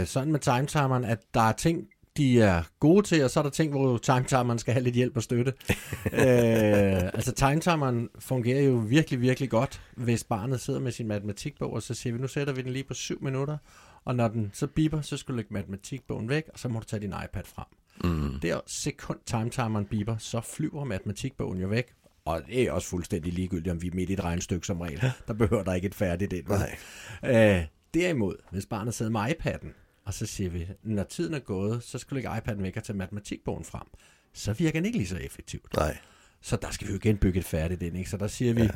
[0.01, 3.43] øh, sådan med timetimeren, at der er ting, de er gode til, og så er
[3.43, 5.53] der ting, hvor timetimeren skal have lidt hjælp og støtte.
[6.05, 11.83] øh, altså, timetimeren fungerer jo virkelig, virkelig godt, hvis barnet sidder med sin matematikbog, og
[11.83, 13.57] så siger vi, nu sætter vi den lige på syv minutter,
[14.05, 16.85] og når den så biber, så skal du lægge matematikbogen væk, og så må du
[16.85, 17.65] tage din iPad frem.
[18.03, 18.39] Mm.
[18.41, 21.93] Det er sekund timetimeren biber, så flyver matematikbogen jo væk.
[22.25, 25.01] Og det er også fuldstændig ligegyldigt, om vi er midt i et regnstykke som regel.
[25.27, 26.47] Der behøver der ikke et færdigt ind.
[26.47, 26.77] Nej.
[27.23, 29.67] Øh, derimod, hvis barnet sidder med iPad'en,
[30.05, 32.83] og så siger vi, når tiden er gået, så skal du lægge iPad'en væk og
[32.83, 33.87] tage matematikbogen frem.
[34.33, 35.73] Så virker den ikke lige så effektivt.
[35.77, 35.97] Nej.
[36.41, 38.09] Så der skal vi jo genbygge et færdigt ind, ikke?
[38.09, 38.69] Så der siger vi,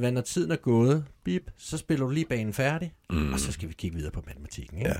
[0.00, 0.10] ja.
[0.10, 3.32] når tiden er gået, bip, så spiller du lige banen færdig, mm.
[3.32, 4.90] og så skal vi kigge videre på matematikken, ikke?
[4.90, 4.96] Ja.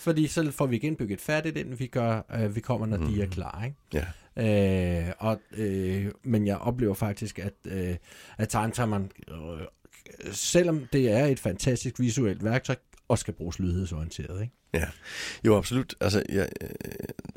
[0.00, 3.06] Fordi så får vi genbygget et færdigt ind, vi, gør, øh, vi kommer, når mm.
[3.06, 3.76] de er klar, ikke?
[3.92, 4.06] Ja.
[4.36, 7.96] Øh, og, øh, men jeg oplever faktisk, at, øh,
[8.38, 9.66] at timetimeren, øh,
[10.32, 12.76] selvom det er et fantastisk visuelt værktøj,
[13.08, 14.42] også skal bruges lydighedsorienteret.
[14.42, 14.54] Ikke?
[14.74, 14.88] Ja,
[15.46, 15.94] jo absolut.
[16.00, 16.48] Altså, jeg,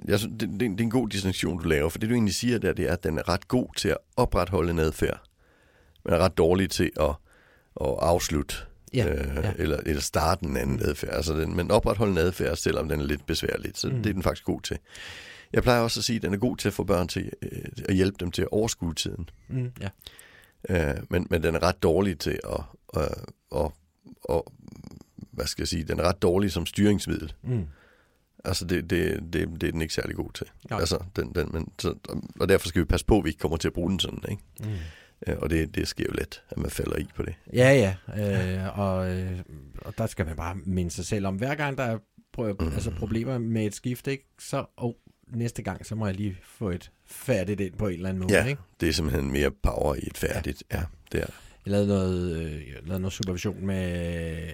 [0.06, 2.36] jeg, synes, det, det, det er en god distinktion, du laver, for det du egentlig
[2.36, 5.22] siger der, det er, at den er ret god til at opretholde en adfærd,
[6.06, 7.10] men er ret dårlig til at,
[7.82, 8.56] at afslutte
[8.94, 9.52] Ja, øh, ja.
[9.58, 11.14] eller, eller starte en anden adfærd.
[11.14, 14.04] Altså, den, men opretholde en adfærd, selvom den er lidt besværlig, så mm.
[14.04, 14.78] det er den faktisk god til.
[15.54, 17.66] Jeg plejer også at sige, at den er god til at få børn til øh,
[17.90, 19.30] at hjælpe dem til at overskue tiden.
[19.50, 19.90] Mm, ja.
[20.70, 22.62] Øh, men, men den er ret dårlig til at,
[22.98, 23.72] øh, at,
[24.30, 24.42] at,
[25.32, 27.34] hvad skal jeg sige, den er ret dårlig som styringsmiddel.
[27.44, 27.68] Mm.
[28.46, 30.48] Altså, det, det, det, det er den ikke særlig god til.
[30.70, 30.80] Nej.
[30.80, 31.96] Altså, den, den, men, så,
[32.40, 34.24] og derfor skal vi passe på, at vi ikke kommer til at bruge den sådan,
[34.30, 34.44] ikke?
[34.60, 34.66] Mm.
[35.28, 37.34] Og det, det sker jo let, at man falder i på det.
[37.54, 38.56] Ja, ja.
[38.66, 39.40] Øh, og, øh,
[39.78, 41.98] og der skal man bare minde sig selv om, hver gang der er
[42.38, 42.68] pro- Mm.
[42.74, 44.94] altså problemer med et skift, ikke, så oh,
[45.28, 48.34] næste gang, så må jeg lige få et færdigt ind på en eller anden måde.
[48.34, 48.62] Ja, Ikke?
[48.80, 50.64] det er simpelthen mere power i et færdigt.
[50.72, 50.82] Ja,
[51.12, 51.28] det er
[51.66, 53.94] Jeg lavede noget, øh, jeg lavede noget supervision med,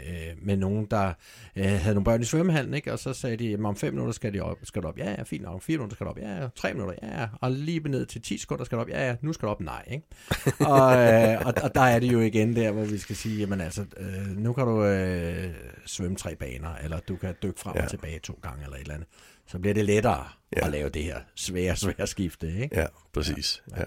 [0.07, 1.13] øh, med nogen, der
[1.55, 2.93] øh, havde nogle børn i svømmehallen, ikke?
[2.93, 4.97] og så sagde de, "Jamen, om fem minutter skal, de op, skal du op.
[4.97, 5.61] Ja, ja, fint nok.
[5.61, 6.17] Fire minutter skal du op.
[6.17, 6.47] Ja, ja.
[6.55, 6.95] Tre minutter.
[7.03, 7.27] Ja, ja.
[7.41, 8.89] Og lige ned til 10 sekunder skal du op.
[8.89, 9.15] Ja, ja.
[9.21, 9.61] Nu skal du op.
[9.61, 10.05] Nej, ikke?
[10.73, 13.61] og, øh, og, og, der er det jo igen der, hvor vi skal sige, jamen
[13.61, 15.53] altså, øh, nu kan du øh,
[15.85, 17.83] svømme tre baner, eller du kan dykke frem ja.
[17.83, 19.07] Og tilbage to gange, eller et eller andet.
[19.47, 20.27] Så bliver det lettere.
[20.57, 20.65] Ja.
[20.65, 22.79] at lave det her svære, svære skifte, ikke?
[22.79, 23.63] Ja, præcis.
[23.71, 23.79] Ja.
[23.79, 23.83] Ja.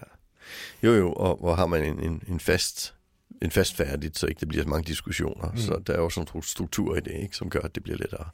[0.82, 2.94] Jo, jo, og hvor har man en, en, en fast
[3.42, 5.50] en fast færdigt, så ikke det bliver så mange diskussioner.
[5.50, 5.56] Mm.
[5.56, 7.98] Så der er jo sådan en struktur i det, ikke, som gør, at det bliver
[7.98, 8.24] lettere.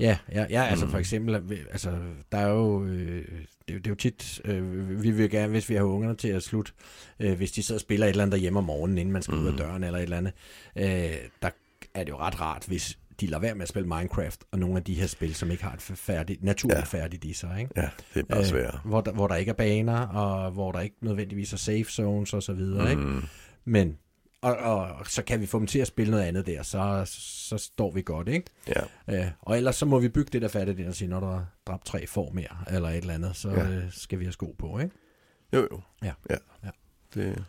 [0.00, 1.34] Ja, ja, ja altså for eksempel,
[1.70, 1.98] altså,
[2.32, 3.28] der er jo, øh, det,
[3.68, 6.28] er jo- det er jo tit, øh, vi vil gerne, hvis vi har ungerne til
[6.28, 6.72] at slutte,
[7.20, 9.34] øh, hvis de sidder og spiller et eller andet derhjemme om morgenen, inden man skal
[9.34, 10.32] ud af døren eller et eller andet,
[10.76, 10.84] øh,
[11.42, 11.50] der
[11.94, 14.76] er det jo ret rart, hvis de lader være med at spille Minecraft, og nogle
[14.76, 16.84] af de her spil, som ikke har et færdigt, naturligt ja.
[16.84, 17.72] Færdigt i sig, ikke?
[17.76, 18.80] Ja, det er bare øh, sværere.
[18.84, 22.32] hvor, der, hvor der ikke er baner, og hvor der ikke nødvendigvis er safe zones
[22.34, 23.02] og så videre, ikke?
[23.02, 23.22] Mm.
[23.64, 23.96] Men,
[24.42, 27.02] og, og, så kan vi få dem til at spille noget andet der, så,
[27.48, 28.46] så står vi godt, ikke?
[28.68, 31.20] Ja, Ja, og ellers så må vi bygge det der færdigt ind og sige, når
[31.20, 33.68] du har dræbt tre får mere, eller et eller andet, så ja.
[33.68, 34.94] Øh, skal vi have sko på, ikke?
[35.52, 35.80] jo, jo.
[36.02, 36.12] Ja.
[36.30, 36.36] ja.
[36.64, 36.70] Ja.
[37.14, 37.44] Det,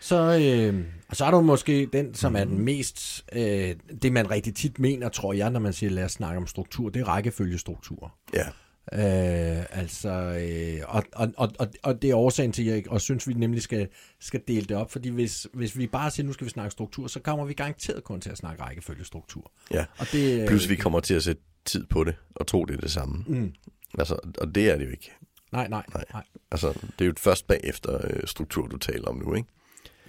[0.00, 4.30] Så, øh, og så er du måske den, som er den mest, øh, det man
[4.30, 7.04] rigtig tit mener, tror jeg, når man siger, lad os snakke om struktur, det er
[7.08, 8.14] rækkefølgestruktur.
[8.34, 8.46] ja,
[8.92, 13.28] Øh, altså, øh, og, og, og, og, det er årsagen til, at jeg og synes,
[13.28, 13.88] vi nemlig skal,
[14.20, 17.06] skal dele det op, fordi hvis, hvis vi bare siger, nu skal vi snakke struktur,
[17.06, 19.52] så kommer vi garanteret kun til at snakke rækkefølgestruktur.
[19.70, 19.84] ja.
[19.98, 22.76] Og det, øh, Plus vi kommer til at sætte tid på det, og tro, det
[22.76, 23.24] er det samme.
[23.26, 23.52] Mm,
[23.98, 25.12] Altså, og det er det jo ikke.
[25.52, 26.04] nej, nej, Nej.
[26.12, 26.22] nej.
[26.50, 29.48] Altså, det er jo først bagefter øh, struktur, du taler om nu, ikke?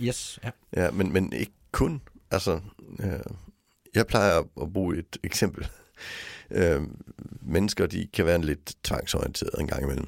[0.01, 0.49] Yes, ja.
[0.75, 2.01] Ja, men, men ikke kun.
[2.31, 2.59] Altså,
[2.99, 3.19] øh,
[3.95, 5.67] jeg plejer at bruge et eksempel.
[6.51, 6.81] Øh,
[7.41, 10.07] mennesker, de kan være lidt tvangsorienterede en gang imellem.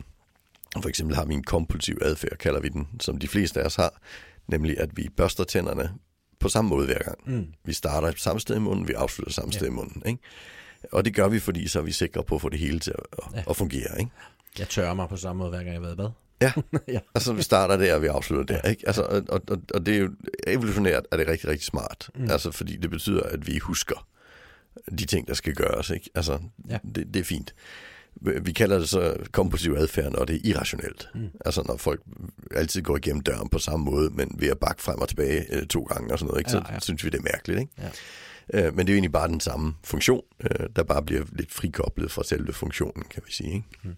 [0.82, 3.75] For eksempel har vi en kompulsiv adfærd, kalder vi den, som de fleste af os
[3.75, 4.01] har.
[4.47, 5.91] Nemlig, at vi børster tænderne
[6.39, 7.17] på samme måde hver gang.
[7.25, 7.47] Mm.
[7.65, 9.58] Vi starter samme sted i munden, vi afslutter samme Ja.
[9.58, 10.01] sted i munden.
[10.06, 10.19] Ikke?
[10.91, 12.91] Og det gør vi, fordi så er vi sikre på at få det hele til
[12.91, 13.43] at, at, Ja.
[13.49, 13.99] at fungere.
[13.99, 14.12] Ikke?
[14.60, 16.10] Jeg tørrer mig på samme måde, hver gang jeg har været i bad.
[16.41, 16.51] Ja.
[16.95, 16.99] ja.
[17.15, 18.69] Altså, vi starter der, og vi afslutter der.
[18.69, 18.84] Ikke?
[18.88, 19.41] Altså, og, og,
[19.73, 20.12] og det er jo
[20.47, 22.10] evolutionært er det rigtig, rigtig smart.
[22.15, 22.30] Mm.
[22.32, 24.08] Altså, fordi det betyder, at vi husker
[25.00, 25.89] de ting, der skal gøres.
[25.89, 26.10] Ikke?
[26.15, 26.39] Altså,
[26.70, 26.78] Ja.
[26.96, 27.56] det, det er fint.
[28.41, 31.10] Vi kalder det så kompulsiv adfærd, når det er irrationelt.
[31.15, 31.28] Mm.
[31.46, 32.02] Altså, når folk
[32.56, 35.65] altid går igennem døren på samme måde, men ved at bakke frem og tilbage øh,
[35.67, 36.52] to gange og sådan noget, ikke?
[36.52, 36.80] så Ja, ja.
[36.80, 37.60] synes vi, det er mærkeligt.
[37.60, 37.72] Ikke?
[38.54, 38.67] Ja.
[38.67, 41.52] Øh, men det er jo egentlig bare den samme funktion, øh, der bare bliver lidt
[41.52, 43.54] frikoblet fra selve funktionen, kan vi sige.
[43.54, 43.67] Ikke?
[43.84, 43.96] Mm.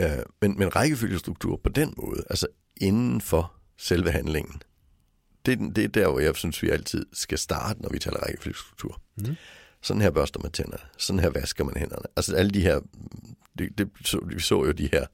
[0.00, 4.62] Øh, men, men rækkefølgestruktur på den måde, altså inden for selve handlingen,
[5.46, 8.26] det, er det er der, hvor jeg synes, vi altid skal starte, når vi taler
[8.26, 9.00] rækkefølgestruktur.
[9.16, 9.36] Mm.
[9.82, 12.06] Sådan her børster man tænderne, sådan her vasker man hænderne.
[12.16, 12.80] Altså alle de her,
[13.58, 15.06] det, det, så, vi så jo de her,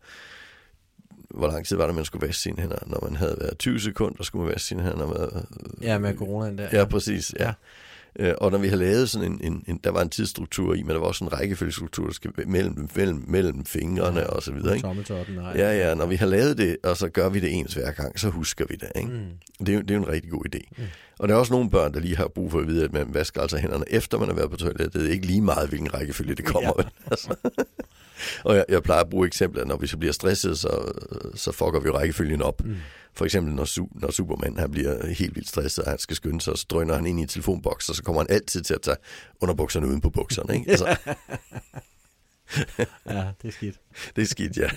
[1.31, 2.79] hvor lang tid var det, man skulle vaske sine hænder?
[2.87, 5.43] Når man havde været 20 sekunder, skulle man vaske sine hænder med
[5.83, 6.69] Ja, med coronaen der.
[6.73, 7.35] Ja, præcis.
[7.41, 7.53] Ja.
[8.19, 8.27] Ja.
[8.27, 8.35] ja.
[8.35, 10.91] Og når vi har lavet sådan en, en, en, der var en tidsstruktur i, men
[10.91, 14.77] der var også en rækkefølgestruktur, der skal mellem, mellem, mellem fingrene og så videre.
[14.77, 14.87] Ikke?
[14.87, 15.53] Tommeltotten, nej.
[15.57, 18.21] Ja, ja, når vi har lavet det, og så gør vi det ens hver gang,
[18.21, 18.93] så husker vi det.
[18.97, 19.09] Ikke?
[19.09, 19.67] Mm.
[19.67, 20.61] Det, er, det er en rigtig god idé.
[20.79, 20.85] Mm.
[21.19, 23.15] Og der er også nogle børn, der lige har brug for at vide, at man
[23.15, 24.95] vasker altså hænderne efter man har været på toilettet.
[24.95, 26.73] Det er ikke lige meget, hvilken rækkefølge det kommer.
[26.79, 26.83] Ja.
[26.83, 27.11] Ja.
[27.11, 27.35] Altså.
[28.45, 30.93] og jeg, jeg plejer at bruge eksempler, når vi så bliver stresset, så,
[31.35, 32.65] så fucker vi jo rækkefølgen op.
[32.65, 32.77] Mm.
[33.15, 36.41] For eksempel, når, su- når Superman han bliver helt vildt stresset, og han skal skynde
[36.41, 38.83] sig, så drøner han ind i en telefonboks, og så kommer han altid til at
[38.83, 38.97] tage
[39.41, 40.55] underbukserne uden på bukserne.
[40.55, 40.71] Ikke?
[40.71, 40.97] Altså,
[43.07, 43.81] Ja, det er skidt.
[44.17, 44.71] det er skidt, ja.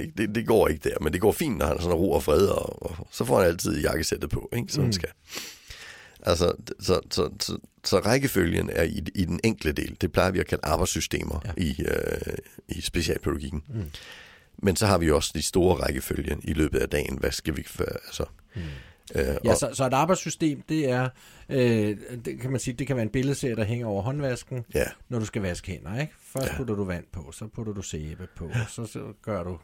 [0.00, 2.22] Ikke, det, det går ikke der, men det går fint, når han sådan ro og
[2.22, 4.72] fred, og, og så får han altid jakkesættet på, ikke?
[4.72, 4.86] som mm.
[4.86, 5.08] han skal.
[6.24, 9.96] Altså, så, så, så, så rækkefølgen er i, i den enkle del.
[10.00, 11.52] Det plejer vi at kalde arbejdssystemer Ja.
[11.62, 12.34] i, øh,
[12.68, 13.62] i specialpædagogikken.
[13.68, 13.84] Mm.
[14.58, 17.18] Men så har vi også de store rækkefølgen i løbet af dagen.
[17.18, 17.66] Hvad skal vi...
[17.78, 18.24] Altså,
[18.56, 18.60] mm.
[19.14, 21.08] Øh, Ja, og, så, så et arbejdssystem, det er,
[21.48, 24.84] øh, det kan man sige, det kan være en billedserie, der hænger over håndvasken, ja,
[25.08, 26.12] når du skal vaske hænder, ikke?
[26.22, 26.56] Først Ja.
[26.56, 28.64] putter du vand på, så putter du sæbe på, ja.
[28.68, 29.58] så, så gør du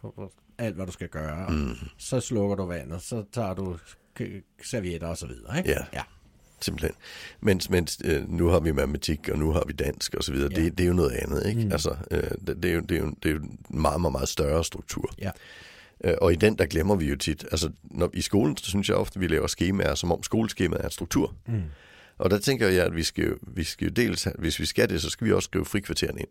[0.59, 1.75] alt, hvad du skal gøre, mm.
[1.99, 3.79] så slukker du vandet, så tager du
[4.65, 5.71] servietter og så videre, ikke?
[5.71, 5.85] Ja.
[5.93, 6.03] ja.
[6.65, 6.95] Simpelthen.
[7.41, 10.51] Mens, mens øh, nu har vi matematik, og nu har vi dansk og så videre.
[10.57, 10.63] Ja.
[10.63, 11.65] Det, det er jo noget andet, ikke?
[11.65, 11.73] Mm.
[11.73, 14.13] Altså, øh, det, det, er jo, det, er jo, det er jo en meget, meget,
[14.13, 15.15] meget større struktur.
[15.19, 15.31] Ja.
[16.05, 18.89] Øh, og i den, der glemmer vi jo tit, altså når, i skolen, så synes
[18.89, 21.35] jeg ofte, at vi laver skemaer, som om skoleskemaet er en struktur.
[21.47, 21.63] Mm.
[22.19, 24.89] Og der tænker jeg, at vi skal, jo- vi skal jo dels, hvis vi skal
[24.89, 26.29] det, så skal vi også skrive frikvartererne ind.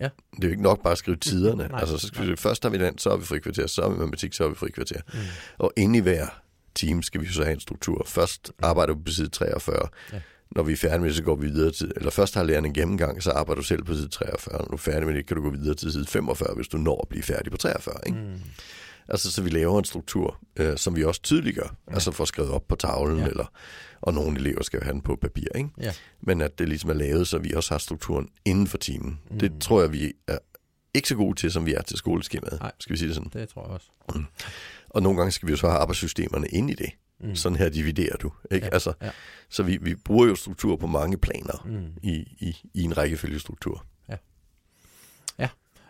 [0.00, 0.08] Ja.
[0.36, 1.68] Det er jo ikke nok bare at skrive tiderne.
[1.68, 2.30] Nej, altså, så skal nej.
[2.30, 4.48] vi, først har vi den, så har vi frikvarter, så har vi matematik, så har
[4.48, 5.00] vi frikvarter.
[5.12, 5.18] Mm.
[5.58, 6.26] Og inde i hver
[6.74, 8.04] time skal vi så have en struktur.
[8.06, 9.88] Først arbejder du på side 43.
[10.12, 10.20] Ja.
[10.50, 11.92] Når vi er færdige med det, så går vi videre til...
[11.96, 14.58] Eller først har læreren en gennemgang, så arbejder du selv på side 43.
[14.58, 16.76] Når du er færdig med det, kan du gå videre til side 45, hvis du
[16.76, 17.94] når at blive færdig på 43.
[18.06, 18.18] Ikke?
[18.18, 18.40] Mm.
[19.08, 21.76] Altså, så vi laver en struktur, øh, som vi også tydeliggør.
[21.88, 21.94] Ja.
[21.94, 23.26] Altså får skrevet op på tavlen, Ja.
[23.26, 23.44] eller,
[24.00, 25.46] og nogle elever skal have den på papir.
[25.54, 25.68] Ikke?
[25.80, 25.92] Ja.
[26.22, 29.20] Men at det ligesom er lavet, så vi også har strukturen inden for timen.
[29.30, 29.32] Mm.
[29.34, 29.38] Mm.
[29.38, 30.38] Det tror jeg, vi er
[30.94, 32.60] ikke så gode til, som vi er til skoleskemaet.
[32.60, 32.72] Nej.
[32.80, 33.30] Skal vi sige det sådan?
[33.32, 33.86] Det tror jeg også.
[34.94, 36.90] Og nogle gange skal vi jo så have arbejdssystemerne ind i det.
[37.20, 37.34] Mm.
[37.36, 38.32] Sådan her dividerer du.
[38.50, 38.66] Ikke?
[38.66, 39.10] Ja, Altså, ja.
[39.48, 41.92] Så vi, vi bruger jo struktur på mange planer Mm.
[42.02, 43.86] i, i, i en rækkefølgestruktur.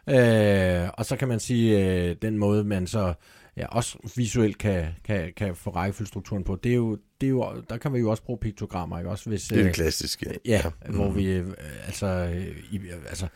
[0.08, 3.14] Øh, og så kan man sige, øh, den måde, man så
[3.56, 7.62] ja, også visuelt kan, kan, kan få rækkefølgestrukturen på, det er, jo, det er jo,
[7.70, 9.10] der kan vi jo også bruge piktogrammer, ikke?
[9.10, 10.38] Også hvis, Det er øh, det klassiske.
[10.44, 11.16] Ja, ja hvor Mm.
[11.16, 11.46] vi, øh,
[11.86, 13.26] altså, øh, i, altså,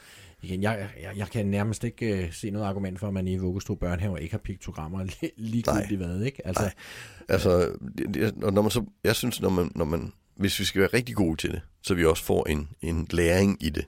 [0.42, 3.36] igen, jeg, jeg, jeg kan nærmest ikke øh, se noget argument for, at man i
[3.36, 6.46] vuggestue børnehaver ikke har piktogrammer li- ligegyldigt hvad, ikke?
[6.46, 6.72] Altså, Nej.
[7.28, 10.80] Altså, det, det, når man så, jeg synes, når man, når man, hvis vi skal
[10.80, 13.84] være rigtig gode til det, så vi også får en, en læring i det,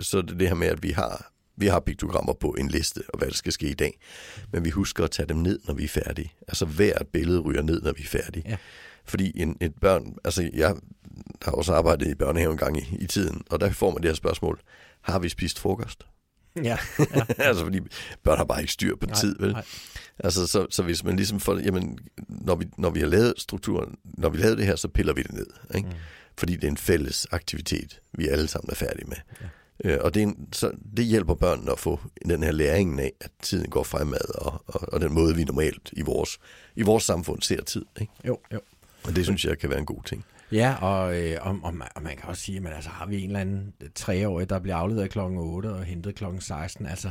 [0.00, 3.02] så er det det her med, at vi har, vi har piktogrammer på en liste,
[3.08, 3.98] og hvad der skal ske i dag,
[4.52, 6.32] men vi husker at tage dem ned, når vi er færdige.
[6.48, 8.44] Altså, hvert billede ryger ned, når vi er færdige.
[8.48, 8.56] Ja.
[9.04, 10.76] Fordi en, et børn, altså jeg
[11.42, 14.08] har også arbejdet i børnehave en gang i, i tiden, og der får man det
[14.10, 14.60] her spørgsmål,
[15.06, 16.06] har vi spist frokost?
[16.62, 16.78] ja,
[17.38, 17.80] altså, fordi
[18.22, 19.52] børn har bare ikke styr på Nej, tid, vel?
[19.52, 19.64] nej.
[20.18, 21.98] Altså, så, så hvis man ligesom får, jamen,
[22.28, 25.22] når vi, når vi har lavet strukturen, når vi lavede det her, så piller vi
[25.22, 25.88] det ned, ikke?
[25.88, 25.94] Mm.
[26.38, 29.16] Fordi det er en fælles aktivitet, vi alle sammen er færdige med.
[29.40, 29.46] Ja.
[29.84, 33.12] Øh, og det, er en, så det hjælper børnene at få den her læringen af,
[33.20, 36.38] at tiden går fremad, og, og, og den måde, vi normalt i vores,
[36.76, 37.84] i vores samfund ser tid.
[38.00, 38.12] Ikke?
[38.26, 38.60] jo, jo.
[39.04, 40.24] Og det synes jeg kan være en god ting.
[40.52, 43.22] Ja, og, øh, og, og, man, og man kan også sige, at altså, har vi
[43.22, 47.10] en eller anden treårig, der bliver afleveret klokken 8 og hentet klokken 16, altså,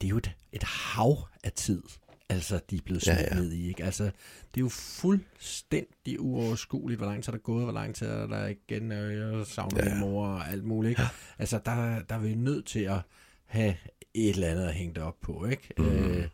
[0.00, 1.82] det er jo et, et hav af tid,
[2.28, 3.84] altså, de er blevet smidt Ja, ja, ned i, ikke?
[3.84, 8.06] Altså, det er jo fuldstændig uoverskueligt, hvor lang tid er der gået, hvor lang tid
[8.06, 10.00] er der igen, og jeg savner Ja, ja.
[10.00, 11.02] mor og alt muligt, ikke?
[11.38, 12.98] Altså, der, der er vi nødt til at
[13.46, 13.74] have
[14.14, 15.68] et eller andet at hænge det op på, ikke?
[15.78, 15.86] Mhm.
[15.88, 16.28] Øh,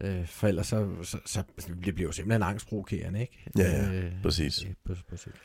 [0.00, 1.42] øh, for ellers så, så, så,
[1.84, 3.50] det bliver jo simpelthen angstprovokerende, ikke?
[3.58, 4.64] Ja, ja, øh, præcis.
[4.64, 5.36] øh, På, på sigt.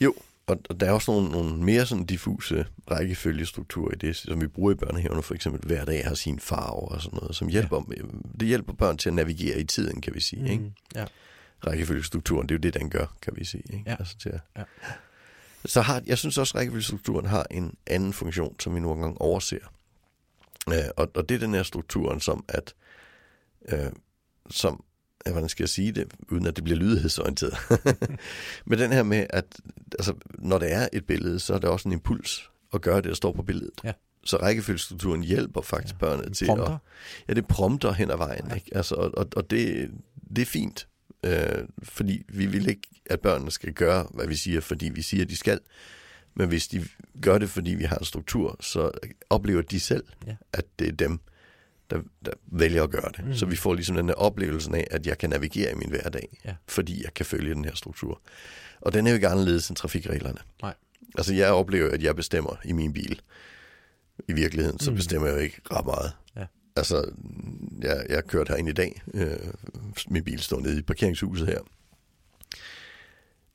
[0.00, 0.14] Jo,
[0.46, 4.46] og, og der er også nogle, nogle mere sådan diffuse rækkefølgestrukturer i det, som vi
[4.46, 7.82] bruger i børnehaverne, for eksempel hver dag har sin farve og sådan noget, som hjælper,
[7.96, 8.02] ja.
[8.40, 10.42] det hjælper børn til at navigere i tiden, kan vi sige.
[10.42, 10.50] Mm.
[10.50, 10.72] Ikke?
[10.94, 11.04] Ja.
[11.66, 13.62] rækkefølgestrukturen, det er jo det, den gør, kan vi sige.
[13.72, 13.84] Ikke?
[13.86, 13.96] Ja.
[13.98, 14.40] Altså til at...
[14.56, 14.62] Ja.
[15.64, 19.20] Så har, jeg synes også, at rækkefølgestrukturen har en anden funktion, som vi nogle gange
[19.20, 19.58] overser.
[20.68, 22.74] Øh, og, og det er den her strukturen, som at,
[23.72, 23.92] øh,
[24.50, 24.84] som,
[25.26, 27.56] ja, hvordan skal jeg sige det, uden at det bliver lydighedsorienteret.
[28.66, 29.44] Men den her med, at
[29.92, 33.04] altså, når der er et billede, så er der også en impuls at gøre det,
[33.04, 33.80] der står på billedet.
[33.84, 33.92] Ja.
[34.24, 35.98] Så rækkefølgestrukturen hjælper faktisk ja.
[35.98, 36.72] børnene til Prompter.
[36.74, 36.78] at...
[37.28, 38.46] Ja, det prompter hen ad vejen.
[38.48, 38.54] Ja.
[38.54, 38.76] Ikke?
[38.76, 39.90] Altså, og og, og det,
[40.36, 40.88] det er fint,
[41.24, 45.24] øh, fordi vi vil ikke, at børnene skal gøre, hvad vi siger, fordi vi siger,
[45.24, 45.60] at de skal.
[46.34, 46.84] Men hvis de
[47.22, 48.90] gør det, fordi vi har en struktur, så
[49.30, 50.36] oplever de selv, Ja.
[50.52, 51.20] at det er dem,
[51.90, 53.26] der, der vælger at gøre det.
[53.26, 53.34] Mm.
[53.34, 56.38] Så vi får ligesom den her oplevelse af, at jeg kan navigere i min hverdag,
[56.44, 56.54] Ja.
[56.68, 58.20] fordi jeg kan følge den her struktur.
[58.80, 60.38] Og den er jo ikke anderledes end trafikreglerne.
[60.62, 60.74] Nej.
[61.18, 63.20] Altså jeg oplever, at jeg bestemmer i min bil.
[64.28, 64.96] I virkeligheden, så Mm.
[64.96, 66.12] bestemmer jeg jo ikke ret meget.
[66.36, 66.46] Ja.
[66.76, 67.10] Altså,
[67.82, 69.02] jeg, jeg kørte herind i dag.
[69.14, 69.36] Øh,
[70.08, 71.58] min bil står nede i parkeringshuset her.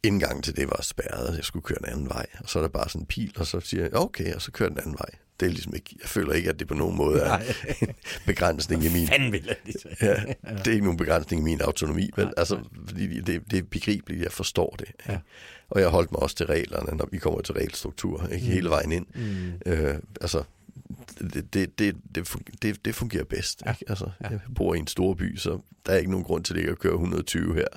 [0.03, 1.35] Indgangen til det var spærret.
[1.35, 2.25] Jeg skulle køre en anden vej.
[2.39, 4.51] Og så er der bare sådan en pil, og så siger jeg, okay, og så
[4.51, 5.09] kører den anden vej.
[5.41, 7.53] Det er ligesom ikke, jeg føler ikke, at det på nogen måde er Nej.
[7.81, 7.87] en
[8.25, 9.07] begrænsning i min...
[9.07, 9.95] Fanden vil jeg sige.
[10.01, 10.15] Ja,
[10.57, 12.25] det er ikke nogen begrænsning i min autonomi, vel?
[12.25, 14.87] Nej, altså, fordi det, det er begribeligt, jeg forstår det.
[15.09, 15.17] Ja.
[15.69, 18.45] Og jeg holdt mig også til reglerne, når vi kommer til regelstruktur, ikke?
[18.45, 18.51] Mm.
[18.51, 19.05] hele vejen ind.
[19.15, 19.53] Mm.
[19.71, 20.43] Øh, altså,
[21.19, 22.27] det, det, det, det,
[22.61, 23.63] det, det fungerer bedst.
[23.65, 23.71] Ja.
[23.71, 23.85] Ikke?
[23.87, 24.29] Altså, Ja.
[24.29, 26.79] Jeg bor i en stor by, så der er ikke nogen grund til ikke at
[26.79, 27.67] køre 120 her,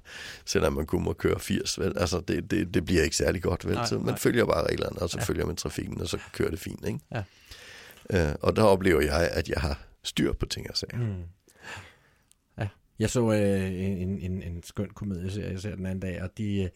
[0.45, 1.79] selvom man kun må køre 80.
[1.79, 1.99] Vel?
[1.99, 3.67] Altså, det, det, det bliver ikke særlig godt.
[3.67, 3.75] Vel?
[3.75, 4.19] Nej, så man nej.
[4.19, 5.25] følger bare reglerne, og så ja.
[5.25, 6.87] følger man trafikken, og så kører det fint.
[6.87, 6.99] Ikke?
[7.13, 7.23] Ja.
[8.13, 10.99] Øh, og der oplever jeg, at jeg har styr på ting og sager.
[10.99, 11.23] Mm.
[12.99, 16.63] Jeg så øh, en, en, en skøn komedieserie, jeg ser den anden dag, og de,
[16.63, 16.69] øh,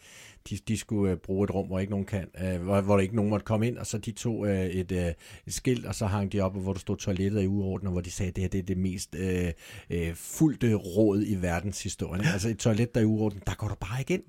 [0.50, 3.02] de, de skulle øh, bruge et rum, hvor ikke nogen kan, øh, hvor, hvor der
[3.02, 5.06] ikke nogen måtte komme ind, og så de tog øh, et, øh,
[5.46, 8.00] et skilt, og så hang de op, hvor der stod toilettet i uorden, og hvor
[8.00, 9.52] de sagde, at det her det er det mest øh,
[9.90, 12.24] øh, fuldte råd i verdenshistorien.
[12.32, 14.22] Altså et toilet, der er i uorden, der går du bare ikke ind.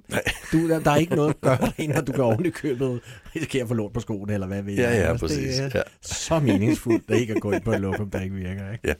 [0.51, 3.01] Du, der, der er ikke noget at gøre derinde, når du går oven i købet,
[3.35, 4.81] risikerer at få lort på skoene, eller hvad ved jeg.
[4.83, 5.55] Ja, ja, Altså, præcis.
[5.55, 5.81] Det er Ja.
[6.01, 8.71] så meningsfuldt, at ikke at gå ind på et lokum, der ikke virker.
[8.71, 8.87] Ikke?
[8.87, 8.93] Ja.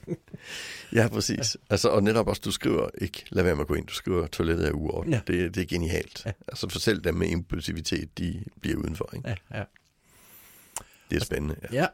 [1.02, 1.56] Ja, præcis.
[1.70, 4.26] Altså, og netop også, du skriver ikke, lad være med at gå ind, du skriver,
[4.26, 5.12] toilettet er uorden.
[5.12, 5.20] Ja.
[5.28, 5.32] Ja.
[5.32, 6.22] Det, det er genialt.
[6.24, 6.30] Ja.
[6.30, 6.34] Ja.
[6.48, 9.10] Altså, for selv dem med impulsivitet, de bliver udenfor.
[9.16, 9.28] Ikke?
[9.50, 9.64] Ja, ja.
[11.10, 11.56] Det er spændende.
[11.72, 11.76] Ja.
[11.80, 11.86] Ja,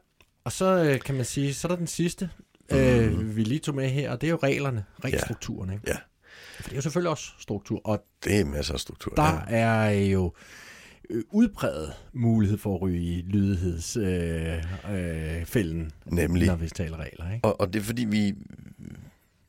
[0.44, 2.30] og så øh, kan man sige, så er der den sidste,
[2.70, 2.76] mm.
[2.76, 5.72] øh, vi lige tog med her, og det er jo reglerne, regelstrukturen.
[5.72, 5.82] Ikke?
[5.86, 5.96] Ja.
[6.56, 9.14] For det er jo selvfølgelig også struktur, og Det er masser af struktur.
[9.14, 9.56] der ja.
[9.56, 10.32] er jo
[11.10, 16.46] øh, udpræget mulighed for at ryge i lydighedsfælden, øh, øh, fælden, Nemlig.
[16.46, 17.32] når vi taler regler.
[17.32, 17.44] Ikke?
[17.44, 18.34] Og, og det er fordi, vi,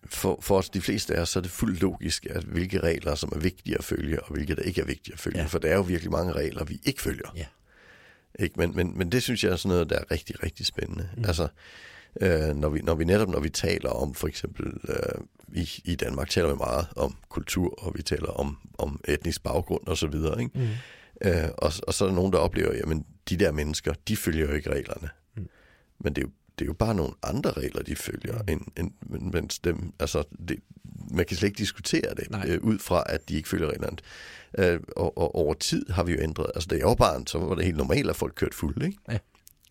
[0.09, 3.15] for, for os de fleste af os, så er det fuldt logisk, at hvilke regler,
[3.15, 5.39] som er vigtige at følge, og hvilke, der ikke er vigtige at følge.
[5.39, 5.45] Ja.
[5.45, 7.33] For der er jo virkelig mange regler, vi ikke følger.
[7.35, 7.45] Ja.
[8.39, 8.55] Ikke?
[8.57, 11.09] Men, men, men det synes jeg er sådan noget, der er rigtig, rigtig spændende.
[11.17, 11.25] Mm.
[11.25, 11.47] Altså,
[12.21, 15.21] øh, når, vi, når vi netop, når vi taler om, for eksempel øh,
[15.53, 19.87] i, i Danmark, taler vi meget om kultur, og vi taler om, om etnisk baggrund
[19.87, 20.41] og så videre.
[20.41, 20.59] Ikke?
[20.59, 20.67] Mm.
[21.21, 24.45] Øh, og, og så er der nogen, der oplever, jamen de der mennesker, de følger
[24.47, 25.09] jo ikke reglerne.
[25.35, 25.49] Mm.
[25.99, 28.43] Men det er, jo, det er jo bare nogle andre regler, de følger, mm.
[28.53, 30.59] end, end, men- mens dem, altså, det,
[31.11, 32.45] man kan slet ikke diskutere det, Nej.
[32.47, 33.97] øh, ud fra, at de ikke følger reglerne.
[34.57, 37.37] Øh, og, og over tid har vi jo ændret, altså da jeg var barn, så
[37.39, 38.97] var det helt normalt, at folk kørte fulde, ikke?
[39.11, 39.17] Ja.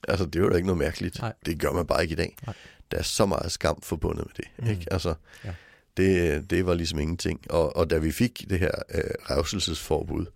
[0.09, 1.19] Altså, det var da ikke noget mærkeligt.
[1.21, 1.33] Nej.
[1.47, 2.37] Det gør man bare ikke i dag.
[2.47, 2.55] Nej.
[2.91, 4.71] Der er så meget skam forbundet med det, Mm.
[4.71, 4.93] ikke?
[4.93, 5.15] Altså,
[5.45, 5.55] Ja.
[5.97, 7.41] det, det var ligesom ingenting.
[7.51, 10.27] Og, og da vi fik det her øh, revselsesforbud,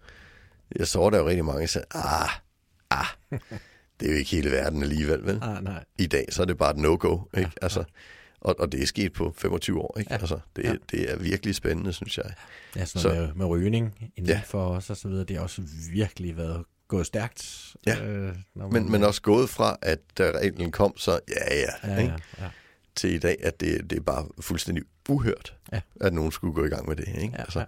[0.76, 2.28] jeg så der jo rigtig mange, der sagde, ah,
[2.90, 3.07] ah,
[4.01, 5.38] det er jo ikke hele verden alligevel, vel?
[5.42, 5.84] Ah, nej.
[5.98, 7.40] I dag, så er det bare et no-go, ikke?
[7.40, 7.84] Ja, altså,
[8.40, 10.12] og, og det er sket på 25 år, ikke?
[10.14, 10.74] Ja, Altså, det, ja.
[10.90, 12.32] det er virkelig spændende, synes jeg.
[12.76, 14.40] Ja, sådan noget med, med rygning inden Ja.
[14.46, 17.66] for os og så videre, det har også virkelig været gået stærkt.
[17.86, 18.05] Ja.
[18.05, 21.90] Øh, når man, Men, men også gået fra, at da reglen kom, så ja, ja,
[21.94, 22.12] ja, ikke?
[22.38, 22.51] ja, ja.
[22.96, 25.80] til i dag, at det, det er bare fuldstændig uhørt, Ja.
[26.01, 27.09] at nogen skulle gå i gang med det.
[27.09, 27.34] Ikke?
[27.36, 27.64] Ja, altså, ja.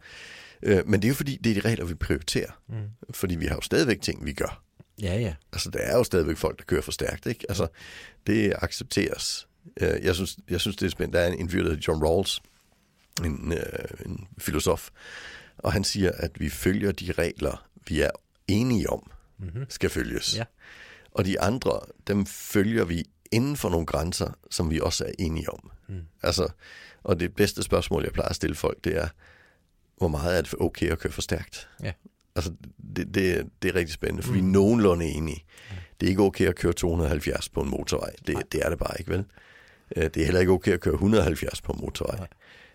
[0.63, 2.51] Øh, men det er jo fordi, det er de regler, vi prioriterer.
[2.69, 2.75] Mm.
[3.11, 4.63] Fordi vi har jo stadigvæk ting, vi gør.
[5.01, 5.35] Ja, ja.
[5.53, 7.27] Altså, der er jo stadigvæk folk, der kører for stærkt.
[7.27, 7.45] Ikke?
[7.49, 7.67] Altså,
[8.27, 9.49] det accepteres.
[9.81, 11.19] Øh, jeg, synes, jeg synes, det er spændende.
[11.19, 12.41] Der er en, fyr, der hedder John Rawls,
[13.25, 14.91] en, øh, en filosof,
[15.59, 18.11] og han siger, at vi følger de regler, vi er
[18.49, 19.67] enige om, Mm-hmm.
[19.69, 20.37] skal følges.
[20.37, 20.45] Ja.
[21.11, 25.51] Og de andre, dem følger vi inden for nogle grænser, som vi også er enige
[25.51, 25.71] om.
[25.89, 26.01] Mm.
[26.23, 26.49] Altså,
[27.03, 29.09] og det bedste spørgsmål, jeg plejer at stille folk, det er,
[29.97, 31.69] hvor meget er det okay at køre for stærkt?
[31.83, 31.93] Ja.
[32.37, 32.53] Altså,
[32.97, 34.35] det, det, det er rigtig spændende, for mm.
[34.35, 34.49] vi er Mm.
[34.51, 35.45] nogenlunde enige.
[36.01, 38.11] Det er ikke okay at køre 270 på en motorvej.
[38.27, 39.25] Det, det er det bare ikke, vel?
[39.97, 42.17] Øh, Det er heller ikke okay at køre 170 på en motorvej.
[42.17, 42.29] Nej.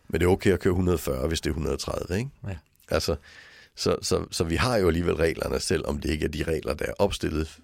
[0.07, 2.29] Men det er okay at køre 140, hvis det er 130, ikke?
[2.47, 2.57] Ja.
[2.89, 3.15] Altså,
[3.75, 6.85] så, så, så vi har jo alligevel reglerne, selvom det ikke er de regler, der
[6.85, 7.59] er opstillet,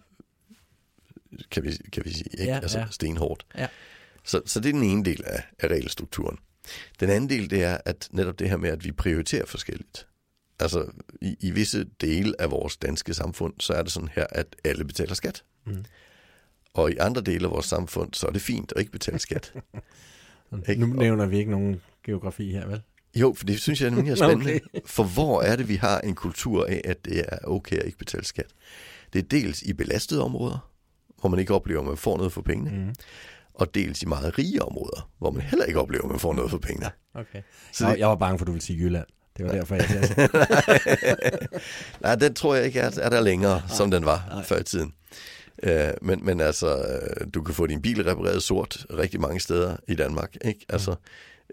[1.52, 2.44] kan vi, kan vi sige, ikke?
[2.52, 2.86] Ja, altså ja.
[2.92, 3.46] stenhårdt.
[3.58, 3.68] Ja.
[4.24, 6.38] Så, så det er den ene del af, af regelstrukturen.
[7.00, 10.08] Den anden del, det er at netop det her med, at vi prioriterer forskelligt.
[10.60, 10.86] Altså,
[11.22, 14.86] i, i visse dele af vores danske samfund, så er det sådan her, at alle
[14.86, 15.44] betaler skat.
[15.66, 15.86] Mm.
[16.74, 19.54] Og i andre dele af vores samfund, så er det fint at ikke betale skat.
[20.70, 20.82] Ikke?
[20.82, 22.82] Nu nævner vi ikke nogen geografi her, vel?
[23.16, 24.52] Jo, for det synes jeg nemlig er spændende.
[24.74, 24.80] Okay.
[24.86, 27.98] For hvor er det, vi har en kultur af, at det er okay at ikke
[27.98, 28.46] betale skat?
[29.14, 30.70] Det er dels i belastede områder,
[31.20, 32.94] hvor man ikke oplever, at man får noget for pengene, Mm.
[33.54, 36.52] og dels i meget rige områder, hvor man heller ikke oplever, at man får noget
[36.52, 36.90] for pengene.
[37.14, 37.42] Okay.
[37.42, 39.06] Så Så det- jeg, jeg var bange for, at du ville sige Jylland.
[39.38, 40.30] Det var derfor, jeg sagde.
[42.02, 44.44] Nej, den tror jeg ikke er, er der længere, nej, som den var nej.
[44.44, 44.94] før i tiden.
[45.64, 47.00] Øh, men, men altså,
[47.34, 50.36] du kan få din bil repareret sort rigtig mange steder i Danmark.
[50.46, 50.66] Ikke?
[50.70, 50.96] Altså,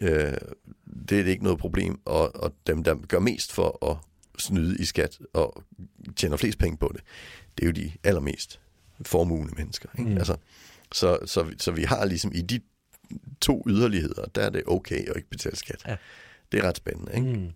[0.01, 0.33] øh,
[1.09, 3.97] det er ikke noget problem, og, og dem, der gør mest for at
[4.39, 5.62] snyde i skat og
[6.16, 7.03] tjener flest penge på det,
[7.59, 8.61] det er jo de allermest
[9.03, 9.89] formugende mennesker.
[9.99, 10.09] Ikke?
[10.09, 10.11] Mm.
[10.11, 10.18] Mm.
[10.18, 10.37] Altså,
[10.93, 12.61] så, så, så vi har ligesom i de
[13.41, 15.83] to yderligheder, der er det okay at ikke betale skat.
[15.87, 15.97] Ja.
[16.53, 17.39] Det er ret spændende, ikke?
[17.39, 17.51] Mm.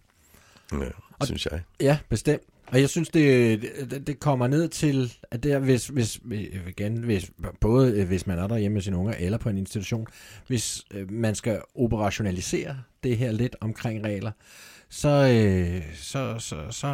[0.73, 0.79] Ja,
[1.19, 1.61] Og- synes jeg.
[1.81, 2.43] Ja, bestemt.
[2.67, 6.21] Og jeg synes, det, det, det kommer ned til, at det er, hvis, hvis,
[6.69, 10.07] igen, hvis, både øh, hvis man er derhjemme med sine unger, eller på en institution,
[10.47, 14.31] hvis øh, man skal operationalisere det her lidt omkring regler,
[14.89, 16.87] så, øh, så, så, så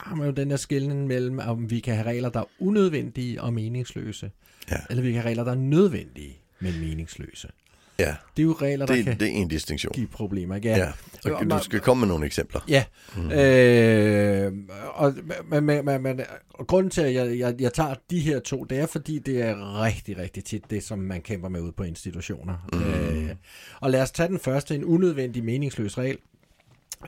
[0.00, 3.42] har man jo den der skillen mellem, om vi kan have regler, der er unødvendige
[3.42, 4.30] og meningsløse,
[4.70, 4.76] Ja.
[4.90, 7.48] eller vi kan have regler, der er nødvendige, men meningsløse.
[8.00, 9.92] Ja, Det er jo regler, der det, kan det er en distinktion.
[9.94, 10.54] give problemer.
[10.54, 10.68] Ikke?
[10.68, 10.76] Ja.
[11.24, 11.32] ja.
[11.32, 12.60] Og du skal komme med nogle eksempler.
[12.68, 12.84] Ja,
[13.16, 13.30] mm.
[13.30, 14.52] øh,
[14.94, 15.14] og,
[15.50, 16.20] men, men, men, men,
[16.54, 19.42] og grunden til, at jeg, jeg, jeg tager de her to, det er, fordi det
[19.42, 22.68] er rigtig, rigtig tit det, som man kæmper med ude på institutioner.
[22.72, 22.82] Mm.
[22.82, 23.30] Øh,
[23.80, 26.18] og lad os tage den første, en unødvendig meningsløs regel.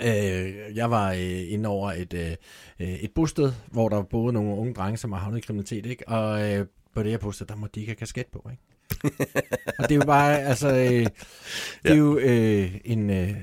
[0.03, 4.74] Øh, jeg var øh, inde over et, øh, et bosted, hvor der boede nogle unge
[4.74, 6.09] drenge, som har havnet i kriminalitet, ikke?
[6.09, 8.62] Og øh, på det her bosted, der må de ikke have kasket på, ikke?
[9.78, 11.07] og det er jo bare, altså, øh, det
[11.84, 11.95] er Ja.
[11.95, 13.36] jo øh, en, øh, øh,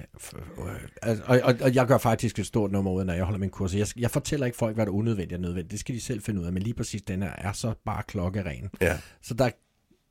[1.02, 3.40] altså, og, og, og jeg gør faktisk et stort nummer ud, af, når jeg holder
[3.40, 3.76] min kurs.
[3.76, 5.72] Jeg, jeg fortæller ikke folk, hvad der er unødvendigt og nødvendigt.
[5.72, 8.04] Det skal de selv finde ud af, men lige præcis den her er så bare
[8.08, 8.70] klokkeren.
[8.82, 9.50] Ja, Så der,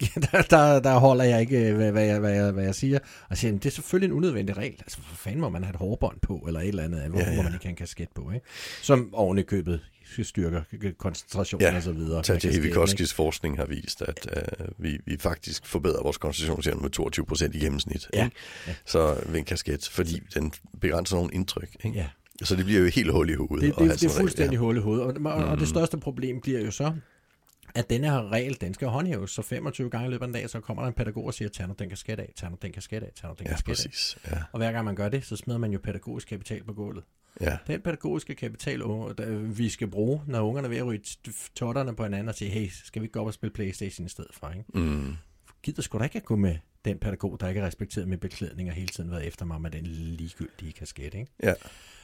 [0.33, 2.99] der, der, der holder jeg ikke, øh, hvad, hvad, jeg, hvad, jeg, hvad jeg siger.
[3.31, 4.75] Og siger, "Men det er selvfølgelig en unødvendig regel.
[4.81, 7.01] Altså, for fanden må man have et hårbånd på, eller et eller andet.
[7.01, 7.37] Hvorfor Ja, ja, ja.
[7.37, 7.43] ja.
[7.43, 8.47] man ikke have en kasket på, ikke?
[8.83, 9.81] Som oven i købet
[10.23, 10.63] styrker
[10.99, 12.23] koncentrationen Ja, og så videre.
[12.23, 12.51] Tatja?
[12.51, 17.55] Hevikoskis forskning har vist, at øh, vi, vi faktisk forbedrer vores koncentrationsevne med 22 procent
[17.55, 18.09] i gennemsnit.
[18.15, 18.37] Ja, Ikke?
[18.67, 18.75] ja.
[18.87, 21.77] Så ved en kasket, fordi den begrænser nogle indtryk.
[21.85, 21.99] Ikke?
[21.99, 22.07] Ja.
[22.43, 23.77] Så det bliver jo helt hul i hovedet.
[23.79, 25.05] Det, det, det er fuldstændig hul i hovedet.
[25.05, 25.59] Og, og, og Mm.
[25.59, 26.93] det største problem bliver jo så,
[27.75, 29.31] at denne her regel, den skal håndhæves.
[29.31, 31.49] Så 25 gange i løbet af en dag, så kommer der en pædagog og siger,
[31.49, 33.55] tag nu den kasket af, tag nu den kasket af, tag nu den Ja, ja
[33.57, 33.75] kasket af.
[33.91, 34.19] præcis.
[34.31, 37.05] Ja, Og hver gang man gør det, så smider man jo pædagogisk kapital på gulvet.
[37.41, 37.57] ja.
[37.67, 38.83] Den pædagogiske kapital,
[39.57, 41.01] vi skal bruge, når ungerne er ved at ryge
[41.55, 44.09] totterne på hinanden og sige, hey, skal vi ikke gå op og spille Playstation i
[44.09, 44.49] stedet for?
[44.51, 44.65] Ikke?
[44.75, 45.15] Mm.
[45.63, 48.69] Gider sgu da ikke at gå med den pædagog, der ikke er respekteret med beklædning
[48.69, 51.15] og hele tiden været efter mig med den ligegyldige kasket.
[51.15, 51.27] Ikke?
[51.43, 51.55] Ja.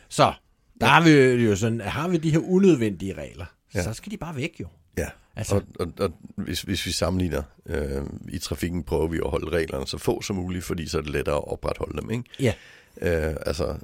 [0.09, 0.33] Så,
[0.81, 1.11] der har vi
[1.45, 3.83] jo sådan, har vi de her unødvendige regler, Ja.
[3.83, 4.69] så skal de bare væk jo.
[4.97, 9.31] Ja, Altså, og, og, og hvis, hvis vi sammenligner øh, i trafikken, prøver vi at
[9.31, 12.11] holde reglerne så få som muligt, fordi så er det lettere at opretholde dem.
[12.11, 12.25] Ikke?
[12.41, 12.53] ja,
[13.03, 13.77] Øh, altså,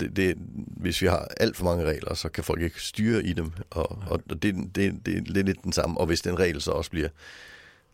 [0.00, 3.32] det, det, hvis vi har alt for mange regler, så kan folk ikke styre i
[3.32, 4.42] dem, og, og det,
[4.74, 6.00] det, det, er lidt den samme.
[6.00, 7.08] Og hvis den regel så også bliver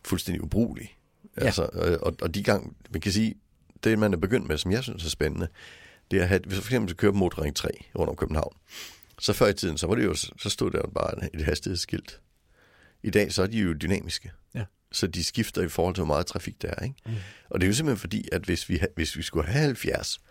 [0.05, 0.97] fuldstændig ubrugelig,
[1.37, 1.45] Ja.
[1.45, 3.35] altså, øh, og, og de gang, man kan sige,
[3.83, 5.47] det man er begyndt med, som jeg synes er spændende,
[6.11, 7.69] det er at have, hvis for eksempel kører på motorring 3
[7.99, 8.53] rundt om København,
[9.19, 12.19] så før i tiden, så var det jo, så stod der bare et hastighedsskilt.
[13.05, 14.31] I dag, så er de jo dynamiske.
[14.55, 14.63] Ja.
[14.91, 16.83] Så de skifter i forhold til, hvor meget trafik der er.
[16.83, 16.95] Ikke?
[17.05, 17.13] Mm.
[17.49, 20.21] Og det er jo simpelthen fordi, at hvis vi, hvis vi skulle have 70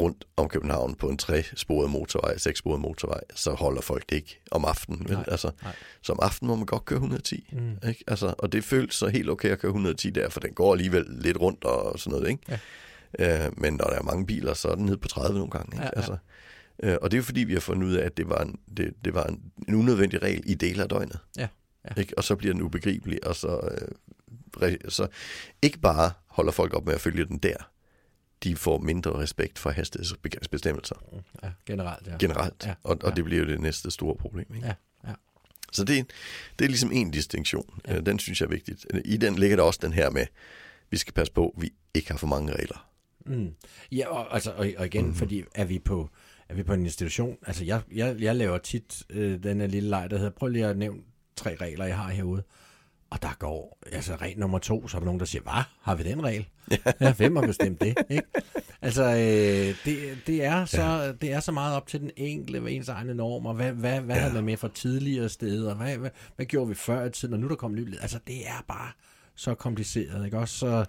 [0.00, 4.64] rundt om København på en tresporet motorvej, sekssporet motorvej, så holder folk det ikke om
[4.64, 5.08] aftenen.
[5.08, 5.16] Vel?
[5.16, 5.74] Nej, altså, nej.
[6.02, 7.48] Så om aftenen må man godt køre 110.
[7.52, 7.88] Mm.
[7.88, 8.04] Ikke?
[8.06, 11.06] Altså, og det føles så helt okay at køre 110 der, for den går alligevel
[11.08, 12.30] lidt rundt og sådan noget.
[12.30, 12.60] Ikke?
[13.18, 13.46] Ja.
[13.46, 15.76] Øh, men når der er mange biler, så er den ned på 30 nogle gange.
[15.76, 15.84] Ikke?
[15.84, 15.96] Ja, ja.
[15.96, 16.16] Altså,
[16.82, 18.58] øh, og det er jo fordi, vi har fundet ud af, at det var en,
[18.76, 21.18] det, det var en, en unødvendig regel i dele af døgnet.
[21.36, 21.48] Ja,
[21.84, 22.00] ja.
[22.00, 22.18] Ikke?
[22.18, 23.70] Og så bliver den ubegribelig, og så,
[24.62, 25.08] øh, så
[25.62, 27.56] ikke bare holder folk op med at følge den der,
[28.42, 30.96] de får mindre respekt for hastighedsbestemmelser
[31.42, 32.16] ja, generelt, ja.
[32.18, 33.14] generelt, Ja, og, og ja.
[33.14, 34.46] det bliver jo det næste store problem.
[34.54, 34.66] Ikke?
[34.66, 34.74] Ja,
[35.08, 35.14] ja.
[35.72, 36.10] Så det,
[36.58, 37.80] det er ligesom en distinktion.
[37.88, 37.94] Ja.
[37.94, 38.00] Ja.
[38.00, 38.86] Den synes jeg er vigtigt.
[39.04, 40.26] I den ligger der også den her med,
[40.90, 42.90] vi skal passe på, at vi ikke har for mange regler.
[43.26, 43.54] Mm.
[43.92, 45.14] Ja, og, altså, og, og igen, mm.
[45.14, 46.10] fordi er vi på
[46.48, 49.88] er vi på en institution, altså jeg, jeg, jeg laver tit øh, den her lille
[49.88, 51.00] leg, der hedder, prøv lige at nævne
[51.36, 52.42] tre regler, jeg har herude.
[53.10, 55.94] Og der går, altså regel nummer to, så er der nogen, der siger, hvad, har
[55.94, 56.48] vi den regel?
[57.00, 57.98] Ja, hvem har bestemt det?
[58.10, 58.26] Ikke?
[58.82, 61.12] Altså, øh, det, det, er så, ja.
[61.12, 64.16] det er så meget op til den enkelte, hvad ens egne normer, hvad, hvad, hvad
[64.16, 64.20] ja.
[64.20, 67.40] havde man med fra tidligere steder, hvad, hvad, hvad gjorde vi før i tiden, og
[67.40, 68.90] nu er der kommet nyt, altså det er bare
[69.36, 70.58] så kompliceret, ikke også?
[70.58, 70.84] Så,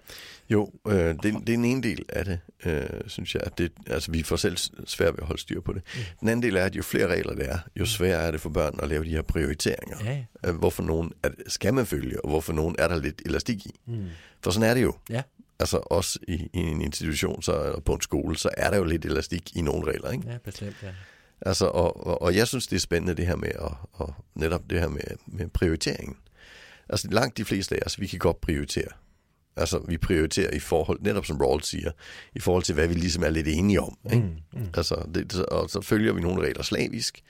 [0.50, 3.42] Jo, øh, det, det er den ene del af det, øh, synes jeg.
[3.46, 5.82] At det, altså, vi får selv svært ved at holde styr på det.
[5.94, 6.00] Mm.
[6.20, 8.50] Den anden del er, at jo flere regler det er, jo sværere er det for
[8.50, 9.96] børn at lave de her prioriteringer.
[10.44, 13.70] ja, hvorfor nogen er, skal man følge, og hvorfor nogen er der lidt elastik i.
[13.86, 14.04] mm,
[14.42, 14.94] For sådan er det jo.
[15.10, 15.22] ja,
[15.58, 18.84] Altså også i, i en institution, så, eller på en skole, så er der jo
[18.84, 20.10] lidt elastik i nogle regler.
[20.10, 20.30] Ikke?
[20.30, 20.88] ja, bestemt, ja.
[21.40, 24.62] Altså, og, og, og jeg synes, det er spændende det her med, at, og netop
[24.70, 26.16] det her med, med prioriteringen.
[26.88, 28.88] Altså langt de fleste af os, vi kan godt prioritere.
[29.56, 31.90] Altså vi prioriterer i forhold, netop som Rawls siger,
[32.34, 33.98] i forhold til, hvad vi ligesom er lidt enige om.
[34.12, 34.26] Ikke?
[34.52, 34.68] Mm, mm.
[34.74, 37.22] Altså, det, og så følger vi nogle regler slavisk,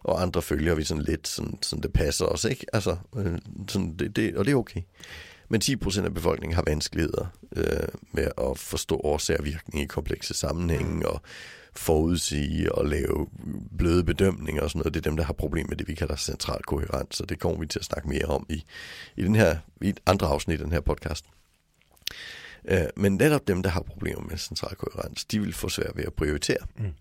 [0.00, 2.66] og andre følger vi sådan lidt, sådan, sådan det passer os, ikke?
[2.72, 3.38] Altså, øh,
[3.68, 4.80] sådan, det, det, og det er okay.
[5.48, 7.26] Men 10% af befolkningen har vanskeligheder
[7.56, 11.22] øh, med at forstå årsager og virkning i komplekse sammenhænge, og
[11.76, 13.28] forudsige og lave
[13.78, 14.94] bløde bedømninger og sådan noget.
[14.94, 17.60] Det er dem, der har problemer med det, vi kalder central koherens, så det kommer
[17.60, 18.64] vi til at snakke mere om i,
[19.16, 21.24] i, den her, i et andre afsnit i den her podcast.
[22.64, 26.04] Øh, men netop dem, der har problemer med central koherens, de vil få svært ved
[26.04, 26.66] at prioritere.
[26.76, 26.92] Mm.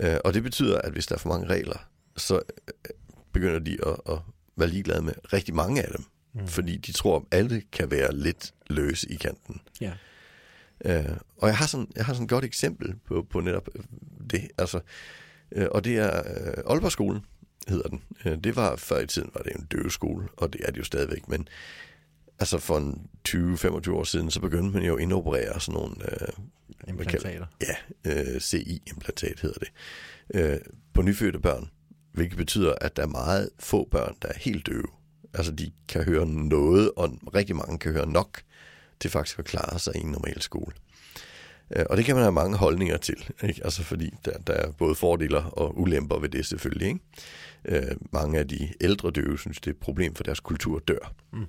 [0.00, 2.90] Øh, og det betyder, at hvis der er for mange regler, så øh,
[3.32, 4.18] begynder de at, at
[4.56, 6.04] være ligeglade med rigtig mange af dem.
[6.32, 6.40] Mm.
[6.40, 6.48] Mm.
[6.48, 9.60] Fordi de tror, at alle kan være lidt løse i kanten.
[9.80, 9.92] Ja.
[10.84, 11.04] Øh,
[11.36, 13.82] og jeg har sådan, jeg har sådan et godt eksempel på, på netop øh,
[14.30, 14.48] det.
[14.58, 14.80] Altså,
[15.52, 17.20] øh, og det er øh, Aalborgskolen,
[17.68, 18.02] hedder den.
[18.24, 20.84] Øh, det var før i tiden, var det en døveskole, og det er det jo
[20.84, 21.28] stadigvæk.
[21.28, 21.48] Men
[22.38, 26.28] altså for en 20-25 år siden, så begyndte man jo at indoperere sådan nogle øh,
[26.94, 27.46] hvad kalder- Implantater.
[28.04, 29.68] Ja, øh, CI-implantat hedder det.
[30.34, 30.58] Øh,
[30.94, 31.70] på nyfødte børn,
[32.12, 34.86] hvilket betyder, at der er meget få børn, der er helt døve.
[35.34, 38.40] Altså de kan høre noget, og rigtig mange kan høre nok
[39.00, 40.74] til faktisk at klare sig i en normal skole.
[41.76, 43.60] Øh, Og det kan man have mange holdninger til, ikke?
[43.64, 46.88] Altså fordi der, der er både fordele og ulemper ved det selvfølgelig.
[46.88, 47.00] Ikke?
[47.64, 51.14] Øh, mange af de ældre døve synes, det er et problem for deres kultur dør.
[51.32, 51.46] Mm.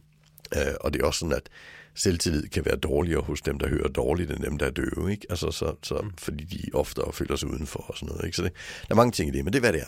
[0.56, 1.50] Øh, og det er også sådan, at
[1.96, 5.12] selvtillid kan være dårligere hos dem, der hører dårligt, end dem, der er døve.
[5.12, 5.26] Ikke?
[5.30, 6.12] Altså, så, så, mm.
[6.18, 8.26] Fordi de oftere føler sig udenfor og sådan noget.
[8.26, 8.36] Ikke?
[8.38, 8.52] Så det,
[8.88, 9.88] der er mange ting i det, men det er, hvad det er.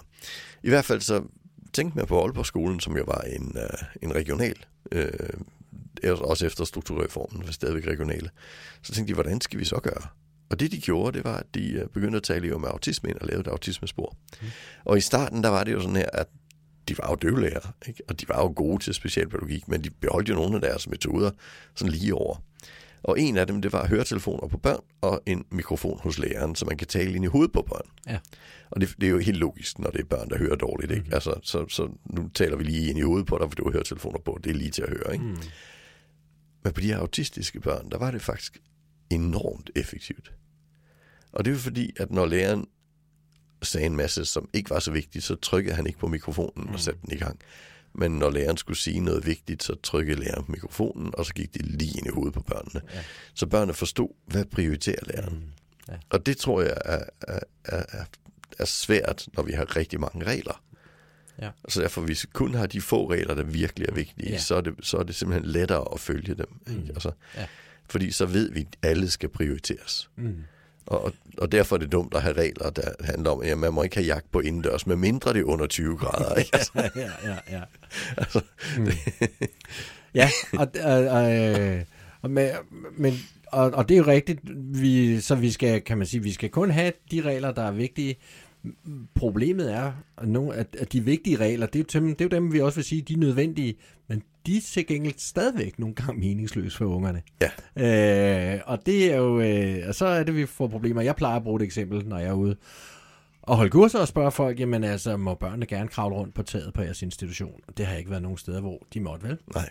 [0.64, 1.24] I hvert fald så
[1.74, 4.56] tænkte man på Aalborg-skolen, som jo var en, uh, en regional,
[4.92, 5.10] øh,
[6.04, 8.30] også efter strukturreformen, var stadigvæk regionale.
[8.82, 10.08] Så tænkte de, hvordan skal vi så gøre?
[10.50, 13.18] Og det de gjorde, det var, at de øh, begyndte at tale om autisme ind
[13.18, 14.16] og lavede et autismespor.
[14.42, 14.48] Mm.
[14.86, 16.28] Og i starten, der var det jo sådan her, at
[16.88, 18.04] de var jo døvelærer, ikke?
[18.08, 21.32] og de var jo gode til specialpædagogik, men de beholdt jo nogle af deres metoder
[21.76, 22.36] sådan lige over.
[23.04, 26.66] Og en af dem, det var høretelefoner på børn og en mikrofon hos læreren, så
[26.66, 27.90] man kan tale ind i hovedet på børn.
[28.08, 28.20] Ja.
[28.72, 30.92] Og det, det er jo helt logisk, når det er børn, der hører dårligt.
[30.92, 31.04] Ikke?
[31.04, 31.14] Mm.
[31.14, 33.72] Altså, så, så nu taler vi lige ind i hovedet på dig, for du har
[33.72, 34.40] høretelefoner på.
[34.44, 35.14] Det er lige til at høre.
[35.14, 35.26] Ikke?
[35.26, 35.38] Mm.
[36.64, 38.62] Men på de her autistiske børn, der var det faktisk
[39.10, 40.34] enormt effektivt.
[41.32, 42.68] Og det jo fordi, at når læreren
[43.62, 46.80] sagde en masse, som ikke var så vigtigt, så trykkede han ikke på mikrofonen og
[46.80, 47.40] satte den i gang.
[47.94, 51.54] Men når læreren skulle sige noget vigtigt, så trykkede læreren på mikrofonen, og så gik
[51.54, 52.82] det lige ind i hovedet på børnene.
[52.94, 53.04] Ja.
[53.34, 55.34] Så børnene forstod, hvad prioriterer læreren.
[55.34, 55.44] Mm.
[55.90, 55.98] Ja.
[56.10, 58.06] Og det tror jeg er, er, er,
[58.60, 60.64] er svært, når vi har rigtig mange regler.
[61.42, 61.50] Ja.
[61.68, 64.38] Så derfor, hvis vi kun har de få regler, der virkelig er vigtige, ja.
[64.38, 66.48] så, er det, så er det simpelthen lettere at følge dem.
[66.68, 66.80] Mm.
[66.80, 66.90] Ikke?
[66.90, 67.46] Altså, ja.
[67.90, 70.10] Fordi så ved vi, at alle skal prioriteres.
[70.16, 70.44] Mm.
[70.86, 73.84] Og, og derfor er det dumt at have regler, der handler om, at man må
[73.84, 76.36] ikke have jagt på indendørs, med mindre det er under 20 grader.
[76.40, 76.50] Ikke?
[76.54, 76.72] Altså.
[76.96, 77.62] ja, ja, ja.
[78.18, 78.42] altså,
[78.78, 78.88] mm.
[80.16, 81.80] ja, og, og, og,
[82.22, 82.52] og, med,
[82.98, 83.14] men,
[83.48, 84.40] og, og det er jo rigtigt,
[84.82, 87.72] vi, så vi skal, kan man sige, vi skal kun have de regler, der er
[87.72, 88.16] vigtige.
[89.16, 92.26] Problemet er, at, nogle, at, at de vigtige regler, det er, jo dem, det er
[92.26, 93.76] jo dem, vi også vil sige, de er nødvendige,
[94.08, 97.22] men de er til gengæld stadigvæk nogle gange meningsløse for ungerne.
[97.42, 98.56] Ja.
[98.56, 101.02] Øh, og det er jo, øh, og så er det, vi får problemer.
[101.02, 102.56] Jeg plejer at bruge et eksempel, når jeg er ude
[103.42, 106.74] og holde kurser og spørge folk, jamen altså, må børnene gerne kravle rundt på taget
[106.74, 107.62] på jeres institution?
[107.78, 109.38] Det har ikke været nogen steder, hvor de måtte, vel?
[109.56, 109.70] Nej.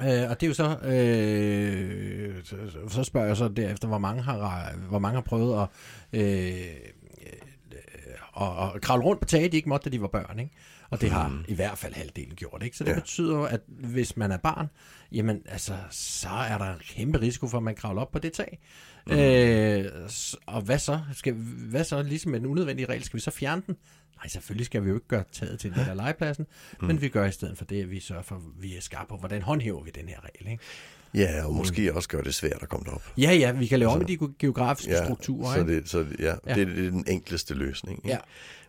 [0.00, 2.56] Øh, og det er jo så, øh, så,
[2.88, 5.68] så spørger jeg så derefter, hvor mange har, hvor mange har prøvet at,
[6.20, 6.54] øh,
[8.40, 10.52] at, at kravle rundt på taget, de ikke måtte, da de var børn, ikke?
[10.90, 11.44] Og det har mm.
[11.48, 12.62] i hvert fald halvdelen gjort.
[12.62, 12.76] Ikke?
[12.76, 12.94] Så det ja.
[12.94, 14.66] betyder jo, at hvis man er barn,
[15.12, 18.32] jamen altså, så er der en kæmpe risiko for, at man kravler op på det
[18.32, 18.58] tag.
[19.06, 19.12] Mm.
[19.12, 20.10] Øh,
[20.46, 21.00] og hvad så?
[21.12, 21.34] Skal,
[21.70, 22.02] hvad så?
[22.02, 23.76] Ligesom en unødvendig regel, skal vi så fjerne den?
[24.16, 26.46] Nej, selvfølgelig skal vi jo ikke gøre taget til den der legepladsen,
[26.80, 26.86] mm.
[26.86, 29.08] men vi gør i stedet for det, at vi sørger for, at vi er skarpe
[29.08, 30.52] på, hvordan håndhæver vi den her regel.
[30.52, 30.62] Ikke?
[31.14, 31.96] Ja, og måske mm.
[31.96, 33.02] også gøre det svært at komme derop.
[33.18, 35.54] Ja, ja, vi kan lave om i de geografiske ja, strukturer.
[35.54, 36.54] Så, det, så ja, Ja.
[36.54, 37.98] Det, det er den enkleste løsning.
[37.98, 38.08] Ikke?
[38.08, 38.18] Ja.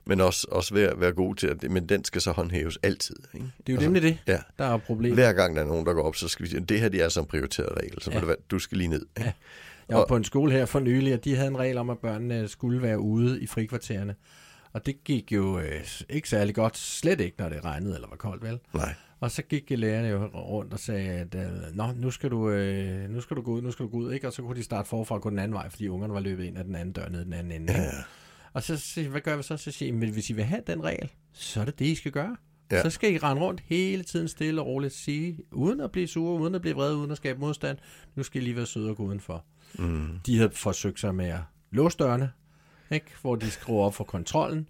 [0.05, 3.15] Men også, også være, være god til at, men den skal så håndhæves altid.
[3.33, 3.45] Ikke?
[3.67, 4.37] Det er jo nemlig det, Ja.
[4.57, 5.17] der er problemet.
[5.17, 7.01] Hver gang der er nogen, der går op, så skal vi sige, det her det
[7.01, 8.19] er så en prioriteret regel, så ja.
[8.19, 9.05] du, du skal lige ned.
[9.17, 9.21] Ikke?
[9.27, 9.31] Ja.
[9.89, 11.89] Jeg var Og- på en skole her for nylig, og de havde en regel om,
[11.89, 14.15] at børnene skulle være ude i frikvartererne.
[14.73, 18.15] Og det gik jo øh, ikke særlig godt, slet ikke, når det regnede eller var
[18.15, 18.59] koldt, vel?
[18.73, 18.93] Nej.
[19.23, 23.09] Og så gik lærerne jo rundt og sagde, at øh, Nå, nu skal, du, øh,
[23.09, 24.27] nu skal du gå ud, nu skal du gå ud, ikke?
[24.27, 26.43] Og så kunne de starte forfra og gå den anden vej, fordi ungerne var løbet
[26.43, 27.73] ind ad den anden dør ned den anden ende.
[27.73, 27.89] Ja.
[28.53, 29.57] Og så jeg, hvad gør vi så?
[29.57, 32.11] Så siger men hvis I vil have den regel, så er det det, I skal
[32.11, 32.37] gøre.
[32.71, 32.75] Ja.
[32.75, 32.83] Ja.
[32.83, 36.41] Så skal I rende rundt hele tiden stille og roligt sige, uden at blive sure,
[36.41, 37.77] uden at blive vrede, uden at skabe modstand,
[38.15, 39.45] nu skal I lige være søde og gå udenfor.
[39.79, 40.19] Mm.
[40.25, 42.31] De havde forsøgt sig med at låse dørene,
[42.91, 43.11] ikke?
[43.21, 44.67] hvor de skruer op for kontrollen,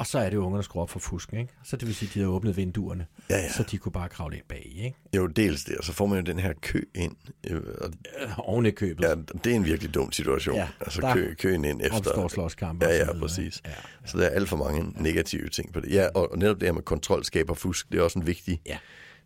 [0.00, 1.38] og så er det jo ungerne, der skruer op for fusken.
[1.38, 1.52] Ikke?
[1.64, 3.52] Så det vil sige, at de havde åbnet vinduerne, Ja, ja.
[3.52, 4.72] så de kunne bare kravle ind bag.
[4.76, 4.96] Ikke?
[5.16, 7.16] Jo, dels det, og så får man jo den her kø ind.
[7.50, 7.90] øh, Og,
[8.22, 9.04] Øh, Oven i købet.
[9.04, 10.56] ja, det er en virkelig dum situation.
[10.56, 11.96] Ja, altså der kø, køen ind efter.
[11.98, 12.86] opstår slåskampe.
[12.86, 13.56] Ja, ja, præcis.
[13.56, 13.60] ikke?
[13.68, 13.74] Ja,
[14.06, 15.92] Så der er alt for mange negative ting på det.
[15.94, 18.60] Ja, og, og netop det her med kontrol skaber fusk, det er også en vigtig,
[18.66, 18.78] Ja.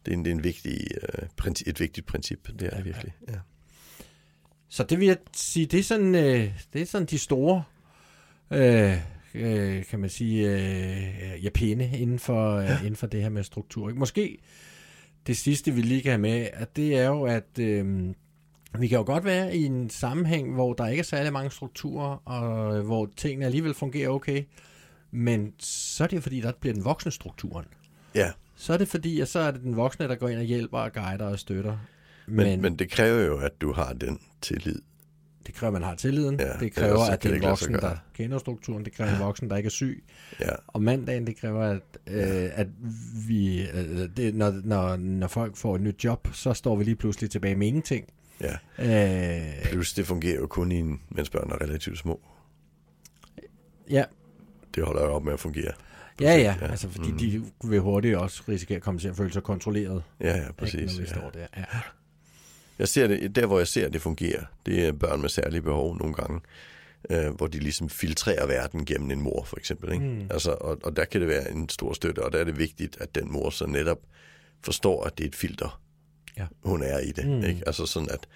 [0.07, 2.49] det er en, det er en vigtig, uh, princip, et vigtigt princip.
[2.59, 3.13] Det er ja, virkelig.
[3.29, 3.35] Ja.
[4.69, 7.63] Så det vil jeg sige, det er sådan, øh, det er sådan de store,
[8.51, 8.99] øh,
[9.35, 12.79] øh, kan man sige, øh, ja, pinde inden for, ja.
[12.79, 13.93] inden for det her med struktur.
[13.95, 14.39] Måske
[15.27, 18.15] det sidste, vi lige kan have med, at det er jo, at øh,
[18.79, 22.29] vi kan jo godt være i en sammenhæng, hvor der ikke er særlig mange strukturer,
[22.29, 24.45] og øh, hvor tingene alligevel fungerer okay,
[25.11, 27.67] men så er det fordi, der bliver den voksne strukturen.
[28.15, 28.31] ja.
[28.57, 30.79] Så er det fordi, at så er det den voksne, der går ind og hjælper
[30.79, 31.79] og guider og støtter.
[32.27, 34.81] Men, men, men det kræver jo, at du har den tillid.
[35.47, 36.41] Det kræver, at man har tilliden.
[36.41, 38.85] Ja, det kræver, at det er en ikke voksen, der kender strukturen.
[38.85, 40.05] Det kræver en voksen, der ikke er syg.
[40.41, 42.67] Ja, Og mandagen, det kræver, at, øh, at
[43.29, 46.97] vi, øh, det, når, når, når folk får et nyt job, så står vi lige
[46.97, 48.07] pludselig tilbage med ingenting.
[48.41, 48.57] ja.
[49.39, 52.21] Øh, Plus, det fungerer jo kun, i en, mens børn er relativt små.
[53.91, 54.05] ja,
[54.75, 55.73] Det holder jo op med at fungere.
[56.21, 57.19] ja, ja, Ja, altså fordi mm.
[57.19, 60.03] de vil hurtigt også risikere at komme til at føle sig kontrolleret.
[60.21, 60.93] Ja, ja, ikke, præcis.
[60.99, 61.15] når vi Ja.
[61.21, 61.47] står der.
[61.57, 61.65] Ja.
[62.79, 65.63] Jeg ser det, der hvor jeg ser, at det fungerer, det er børn med særlige
[65.63, 66.41] behov nogle gange,
[67.11, 69.93] øh, hvor de ligesom filtrerer verden gennem en mor, for eksempel.
[69.93, 70.05] Ikke?
[70.05, 70.27] Mm.
[70.31, 72.97] Altså, og, og der kan det være en stor støtte, og der er det vigtigt,
[73.01, 73.99] at den mor så netop
[74.63, 75.81] forstår, at det er et filter,
[76.39, 76.47] Ja.
[76.65, 77.27] hun er i det.
[77.27, 77.45] Mm.
[77.45, 77.63] Ikke?
[77.67, 78.27] Altså sådan, at,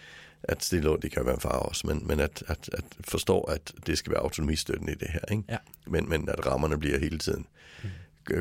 [0.42, 3.72] at stille, det kan være en far også, men, men at, at, at forstå, at
[3.86, 5.20] det skal være autonomistøtten i det her.
[5.30, 5.42] Ikke?
[5.48, 5.56] Ja.
[5.86, 7.46] Men, men at rammerne bliver hele tiden
[7.82, 7.88] mm.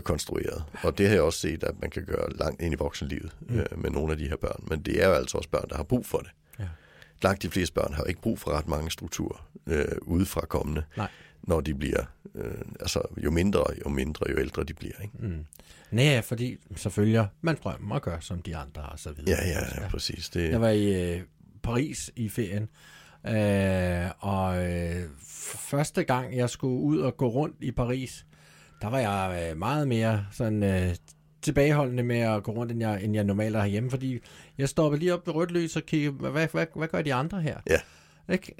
[0.04, 0.64] Konstrueret.
[0.84, 3.60] Og det har jeg også set, at man kan gøre langt ind i voksenlivet mm.
[3.60, 4.64] øh, med nogle af de her børn.
[4.68, 6.30] Men det er jo altså også børn, der har brug for det.
[6.60, 6.66] Ja.
[7.22, 11.08] Langt de fleste børn har ikke brug for ret mange strukturer øh, udefra kommende, Nej.
[11.44, 12.04] når de bliver,
[12.36, 15.02] øh, altså jo mindre, jo mindre, jo ældre de bliver.
[15.02, 15.14] Ikke?
[15.20, 15.46] Mm.
[15.92, 19.40] Nej, fordi så følger man drømmen og gør som de andre og så videre.
[19.40, 20.30] Ja, ja, ja, præcis.
[20.30, 21.22] Det, Jeg var i øh,
[21.64, 22.70] Paris i ferien,
[23.28, 25.04] øh, og øh,
[25.70, 28.26] første gang jeg skulle ud og gå rundt i Paris,
[28.82, 30.95] der var jeg øh, meget mere sådan øh,
[31.41, 34.19] tilbageholdende med at gå rundt, end jeg, end jeg normalt er herhjemme, fordi
[34.57, 37.13] jeg stoppede lige op ved rødt lys og kiggede, hvad, hvad, hvad, hvad gør de
[37.13, 37.57] andre her?
[37.69, 37.80] Ja.
[38.34, 38.53] Ikke?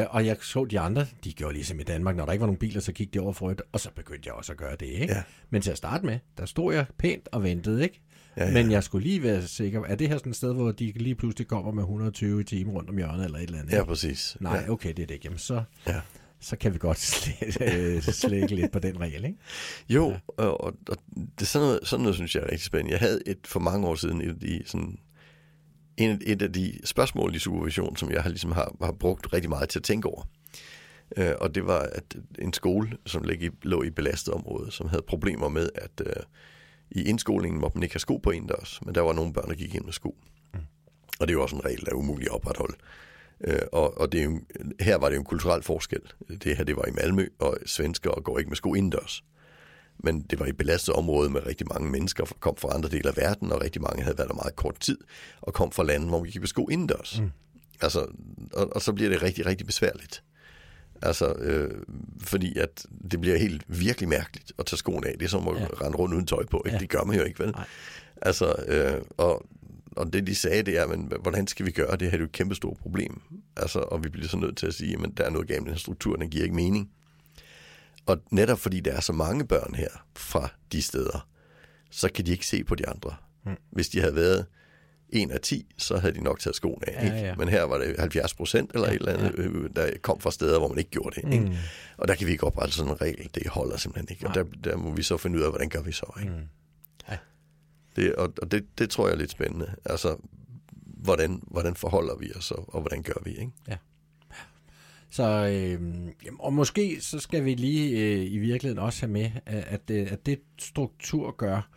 [0.00, 2.46] Øh, og jeg så de andre, de gjorde ligesom i Danmark, når der ikke var
[2.46, 4.76] nogen biler, så kiggede de over for rødt, og så begyndte jeg også at gøre
[4.80, 4.86] det.
[4.86, 5.14] Ikke?
[5.14, 5.22] Ja.
[5.50, 8.00] Men til at starte med, der stod jeg pænt og ventede, ikke?
[8.36, 8.52] Ja, ja.
[8.52, 11.14] Men jeg skulle lige være sikker, er det her sådan et sted, hvor de lige
[11.14, 13.72] pludselig kommer med 120 i timen rundt om hjørnet eller et eller andet?
[13.72, 13.86] ja, ikke?
[13.86, 14.36] præcis.
[14.40, 14.70] Nej, Ja.
[14.70, 15.24] okay, det er det ikke.
[15.24, 16.00] Jamen, så, Ja.
[16.42, 19.38] Så kan vi godt slæ- øh, slække lidt på den regel, ikke?
[19.88, 20.44] Jo, ja.
[20.44, 22.92] og, og, det er sådan noget, sådan noget, synes jeg er rigtig spændende.
[22.92, 24.98] Jeg havde et for mange år siden et af de, sådan,
[25.96, 29.50] en, et af de spørgsmål i supervision, som jeg har, ligesom har, har brugt rigtig
[29.50, 30.28] meget til at tænke over.
[31.16, 34.72] Øh, og det var at en skole, som lå i, lå i et belastet område,
[34.72, 36.22] som havde problemer med, at øh,
[36.90, 39.54] i indskolingen måtte man ikke have sko på indendørs, men der var nogle børn, der
[39.54, 40.16] gik ind med sko.
[40.54, 40.60] Mm.
[41.20, 42.74] Og det er jo også en regel, der er umulig at opretholde.
[42.74, 43.11] Øh,
[43.72, 44.40] og og det er jo,
[44.80, 46.00] her var det jo en kulturel forskel.
[46.44, 49.24] Det her det var i Malmø, og svensker går ikke med sko indendørs.
[50.04, 52.88] Men det var i et belastet område med rigtig mange mennesker, der kom fra andre
[52.88, 54.98] dele af verden, og rigtig mange havde været der meget kort tid,
[55.40, 57.20] og kom fra lande, hvor man gik med sko indendørs.
[57.20, 57.30] Mm.
[57.80, 58.06] Altså,
[58.52, 60.22] og, og så bliver det rigtig, rigtig besværligt.
[61.02, 61.70] Altså, øh,
[62.20, 65.14] fordi at det bliver helt virkelig mærkeligt at tage skoene af.
[65.18, 65.66] Det er som at Ja.
[65.66, 66.62] rende rundt uden tøj på.
[66.66, 66.74] Ikke?
[66.76, 66.80] Ja.
[66.80, 67.50] Det gør man jo ikke, vel?
[67.50, 67.64] Nej.
[68.22, 69.46] Altså, øh, og,
[69.96, 72.10] og det de sagde, det er, men hvordan skal vi gøre det her?
[72.10, 73.20] Det er jo et kæmpe stort problem.
[73.56, 75.66] Altså, og vi bliver så nødt til at sige, at der er noget galt med
[75.66, 76.90] den her struktur, den giver ikke mening.
[78.06, 81.28] Og netop fordi der er så mange børn her fra de steder,
[81.90, 83.14] så kan de ikke se på de andre.
[83.44, 83.56] Mm.
[83.70, 84.46] Hvis de havde været
[85.08, 87.04] en af 10, så havde de nok taget skoene af.
[87.04, 87.26] Ja, ikke?
[87.26, 87.34] ja.
[87.34, 89.82] Men her var det 70 procent eller ja, et eller andet, ja.
[89.82, 91.32] der kom fra steder, hvor man ikke gjorde det.
[91.32, 91.44] Ikke?
[91.44, 91.54] Mm.
[91.96, 93.30] Og der kan vi ikke oprette sådan en regel.
[93.34, 94.26] Det holder simpelthen ikke.
[94.26, 96.18] Og der, der må vi så finde ud af, hvordan gør vi så.
[96.20, 96.32] Ikke?
[96.32, 96.42] Mm.
[97.96, 98.02] Ja.
[98.02, 99.74] Det, og og det, det tror jeg er lidt spændende.
[99.84, 100.16] Altså,
[100.86, 103.52] hvordan, hvordan forholder vi os, og, og hvordan gør vi, ikke?
[105.10, 109.64] Så, øh, og måske så skal vi lige øh, i virkeligheden også have med, at,
[109.64, 111.68] at, øh, at det struktur gør,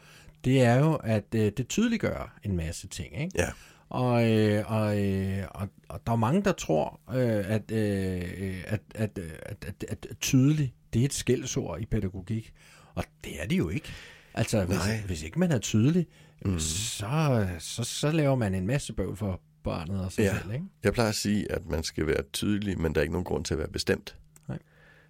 [0.46, 3.32] det er jo, at øh, det tydeliggør en masse ting, ikke?
[3.36, 3.50] Ja,
[3.90, 8.82] Og, øh, og, øh, og, og der er mange, der tror, øh, at, øh, at,
[8.96, 12.54] at, øh, at, at, at tydelig, det er et skældsord i pædagogik.
[12.96, 13.88] Og det er det jo ikke.
[14.38, 15.02] Altså, hvis, Nej.
[15.06, 16.08] hvis ikke man er tydelig,
[16.46, 16.60] mm.
[16.60, 20.38] så, så, så laver man en masse bøvl for barnet og sig Ja.
[20.42, 20.66] selv, ikke?
[20.84, 23.46] jeg plejer at sige, at man skal være tydelig, men der er ikke nogen grund
[23.46, 24.16] til at være bestemt.
[24.48, 24.60] Nej.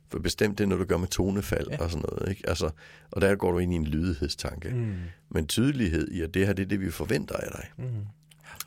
[0.07, 1.76] For bestemt, det er noget, du gør med tonefald Ja.
[1.76, 1.84] ja.
[1.84, 2.30] og sådan noget.
[2.30, 2.49] Ikke?
[2.49, 2.69] Altså,
[3.11, 4.69] og der går du ind i en lydighedstanke.
[4.69, 4.95] Mm.
[5.30, 7.86] Men tydelighed i, at det her det er det, vi forventer af dig.
[7.86, 8.05] Mm.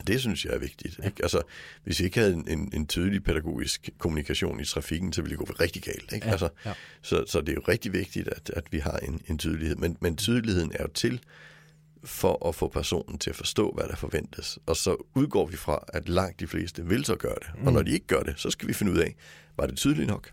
[0.07, 1.01] Det synes jeg er vigtigt.
[1.05, 1.23] Ikke?
[1.23, 1.43] Altså,
[1.85, 5.47] hvis vi ikke havde en, en, en tydelig pædagogisk kommunikation i trafikken, så ville det
[5.47, 6.13] gå rigtig galt.
[6.13, 6.27] Ikke?
[6.27, 6.73] Ja, altså, ja.
[7.03, 9.77] så, så det er jo rigtig vigtigt, at, at vi har en, en tydelighed.
[9.77, 11.21] Men, men tydeligheden er jo til
[12.05, 14.59] for at få personen til at forstå, hvad der forventes.
[14.67, 17.61] Og så udgår vi fra, at langt de fleste vil så gøre det.
[17.61, 17.67] Mm.
[17.67, 19.17] Og når de ikke gør det, så skal vi finde ud af,
[19.57, 20.33] var det tydeligt nok?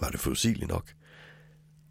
[0.00, 0.92] Var det forudsigeligt nok?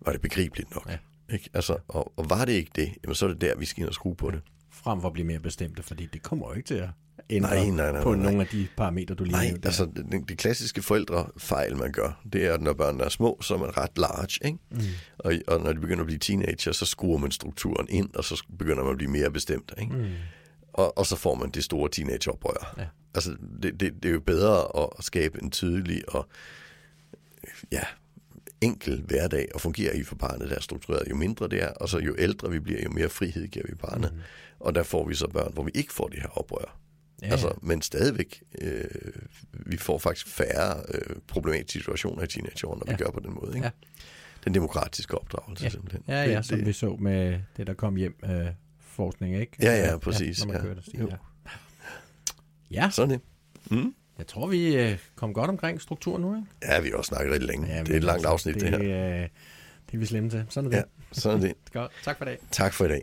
[0.02, 0.90] Var det begribeligt nok?
[0.90, 0.98] Ja.
[1.34, 1.50] Ikke?
[1.54, 3.88] Altså, og, og var det ikke det, jamen, så er det der, vi skal ind
[3.88, 4.42] og skrue på det.
[4.84, 6.90] Frem for at blive mere bestemte, fordi det kommer jo ikke til at
[7.30, 8.26] ændre Nej, nej, nej, på nej, nej.
[8.26, 9.68] nogle af de parametre, du lige Nej, nævnte.
[9.68, 13.54] altså det, det klassiske forældrefejl, man gør, det er, at når børnene er små, så
[13.54, 14.58] er man ret large, ikke?
[14.72, 14.80] Mm.
[15.18, 18.44] Og, og når de begynder at blive teenager, så skruer man strukturen ind, og så
[18.60, 19.96] begynder man at blive mere bestemt, ikke?
[19.96, 20.06] Mm.
[20.74, 22.74] Og, og så får man det store teenageoprør.
[22.78, 22.86] Ja.
[23.16, 24.66] Altså, det, det, det er jo bedre
[25.00, 26.28] at skabe en tydelig og
[27.72, 27.84] ja,
[28.62, 31.10] enkel hverdag og fungere i for barnet, der er struktureret.
[31.10, 33.76] Jo mindre det er, og så jo ældre vi bliver, jo mere frihed giver vi
[33.76, 34.14] barnet.
[34.14, 34.20] Mm.
[34.60, 36.78] Og der får vi så børn, hvor vi ikke får det her oprør.
[37.22, 38.84] Ja, Ja, altså, men stadigvæk, øh,
[39.54, 42.98] vi får faktisk færre øh, problematiske situationer i teenageårene, når ja.
[42.98, 43.52] Vi gør på den måde.
[43.56, 43.66] Ikke?
[43.66, 43.72] Ja.
[44.46, 45.70] Den demokratiske opdragelse Ja.
[45.70, 46.04] simpelthen.
[46.08, 48.48] Ja, ja, det, som det, vi så med det, der kom hjem øh,
[48.82, 49.52] forskning, ikke?
[49.62, 50.68] Ja, ja, præcis, Ja, når man ja.
[50.68, 51.18] kører det ja.
[52.84, 53.22] ja, Sådan det.
[53.72, 53.94] Mm?
[54.18, 56.48] Jeg tror, vi øh, kom godt omkring struktur nu, ikke?
[56.64, 57.68] Ja, vi har også snakket rigtig længe.
[57.68, 58.80] Ja, Ja, det er et langt altså, afsnit, det, det her.
[58.82, 59.22] Øh,
[59.88, 60.46] det er vi slemme til.
[60.50, 61.18] Sådan er Ja, det.
[61.24, 61.54] sådan er det.
[61.74, 61.92] Godt.
[62.04, 62.38] Tak for det.
[62.52, 63.02] Tak for i dag.